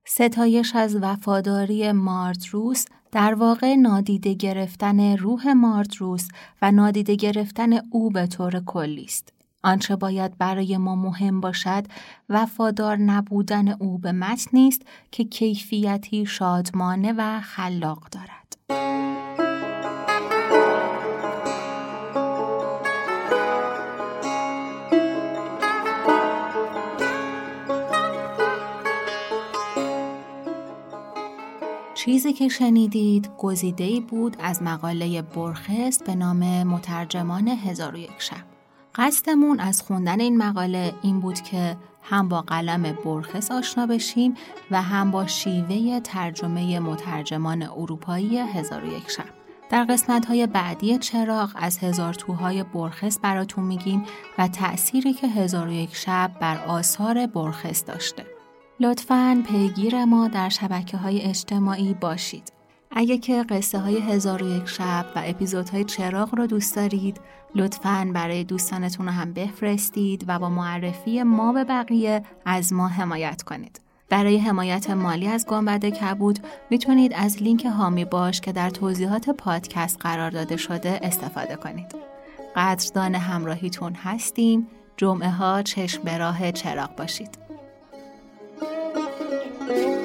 ستایش 0.05 0.75
از 0.75 0.95
وفاداری 0.95 1.91
ماردروس 1.91 2.85
در 3.11 3.33
واقع 3.33 3.75
نادیده 3.75 4.33
گرفتن 4.33 5.17
روح 5.17 5.53
ماردروس 5.53 6.27
و 6.61 6.71
نادیده 6.71 7.15
گرفتن 7.15 7.69
او 7.91 8.09
به 8.09 8.27
طور 8.27 8.59
کلی 8.59 9.03
است. 9.03 9.33
آنچه 9.63 9.95
باید 9.95 10.37
برای 10.37 10.77
ما 10.77 10.95
مهم 10.95 11.41
باشد 11.41 11.85
وفادار 12.29 12.97
نبودن 12.97 13.67
او 13.67 13.97
به 13.97 14.11
متنی 14.11 14.67
است 14.67 14.81
که 15.11 15.23
کیفیتی 15.23 16.25
شادمانه 16.25 17.13
و 17.17 17.41
خلاق 17.41 18.07
دارد. 18.11 19.44
چیزی 32.05 32.33
که 32.33 32.49
شنیدید 32.49 33.29
گزیده 33.37 33.99
بود 33.99 34.37
از 34.39 34.63
مقاله 34.63 35.21
برخست 35.21 36.03
به 36.03 36.15
نام 36.15 36.63
مترجمان 36.63 37.47
هزار 37.47 37.95
و 37.95 37.97
یک 37.97 38.15
شب. 38.17 38.45
قصدمون 38.95 39.59
از 39.59 39.81
خوندن 39.81 40.19
این 40.19 40.37
مقاله 40.37 40.93
این 41.01 41.19
بود 41.19 41.41
که 41.41 41.77
هم 42.01 42.29
با 42.29 42.41
قلم 42.41 42.97
برخس 43.05 43.51
آشنا 43.51 43.85
بشیم 43.85 44.33
و 44.71 44.81
هم 44.81 45.11
با 45.11 45.27
شیوه 45.27 45.99
ترجمه 45.99 46.79
مترجمان 46.79 47.63
اروپایی 47.63 48.37
هزار 48.37 48.83
و 48.83 48.87
یک 48.87 49.09
شب. 49.09 49.25
در 49.69 49.83
قسمت 49.83 50.25
های 50.25 50.47
بعدی 50.47 50.97
چراغ 50.97 51.51
از 51.55 51.77
هزار 51.77 52.13
توهای 52.13 52.63
برخس 52.63 53.19
براتون 53.19 53.63
میگیم 53.63 54.03
و 54.37 54.47
تأثیری 54.47 55.13
که 55.13 55.27
هزار 55.27 55.67
و 55.67 55.71
یک 55.71 55.95
شب 55.95 56.31
بر 56.39 56.65
آثار 56.65 57.27
برخس 57.27 57.85
داشته. 57.85 58.34
لطفاً 58.79 59.43
پیگیر 59.47 60.05
ما 60.05 60.27
در 60.27 60.49
شبکه 60.49 60.97
های 60.97 61.21
اجتماعی 61.21 61.93
باشید. 61.93 62.53
اگه 62.91 63.17
که 63.17 63.43
قصه 63.43 63.79
های 63.79 63.97
هزار 63.97 64.43
و 64.43 64.57
یک 64.57 64.65
شب 64.65 65.05
و 65.15 65.21
اپیزودهای 65.25 65.83
چراغ 65.83 66.35
رو 66.35 66.47
دوست 66.47 66.75
دارید 66.75 67.21
لطفاً 67.55 68.11
برای 68.13 68.43
دوستانتون 68.43 69.05
رو 69.05 69.11
هم 69.11 69.33
بفرستید 69.33 70.25
و 70.27 70.39
با 70.39 70.49
معرفی 70.49 71.23
ما 71.23 71.53
به 71.53 71.63
بقیه 71.63 72.23
از 72.45 72.73
ما 72.73 72.87
حمایت 72.87 73.41
کنید. 73.41 73.81
برای 74.09 74.37
حمایت 74.37 74.89
مالی 74.89 75.27
از 75.27 75.45
گنبد 75.45 75.85
کبود 75.85 76.39
می‌تونید 76.69 77.13
از 77.13 77.43
لینک 77.43 77.65
هامی 77.65 78.05
باش 78.05 78.41
که 78.41 78.51
در 78.51 78.69
توضیحات 78.69 79.29
پادکست 79.29 79.97
قرار 79.99 80.31
داده 80.31 80.57
شده 80.57 80.99
استفاده 81.03 81.55
کنید. 81.55 81.95
قدردان 82.55 83.15
همراهیتون 83.15 83.93
هستیم. 83.93 84.67
جمعه 84.97 85.29
ها 85.29 85.61
چشم 85.61 86.03
به 86.03 86.17
راه 86.17 86.51
چراغ 86.51 86.95
باشید. 86.95 87.44
Thank 89.67 89.99
you. 89.99 90.04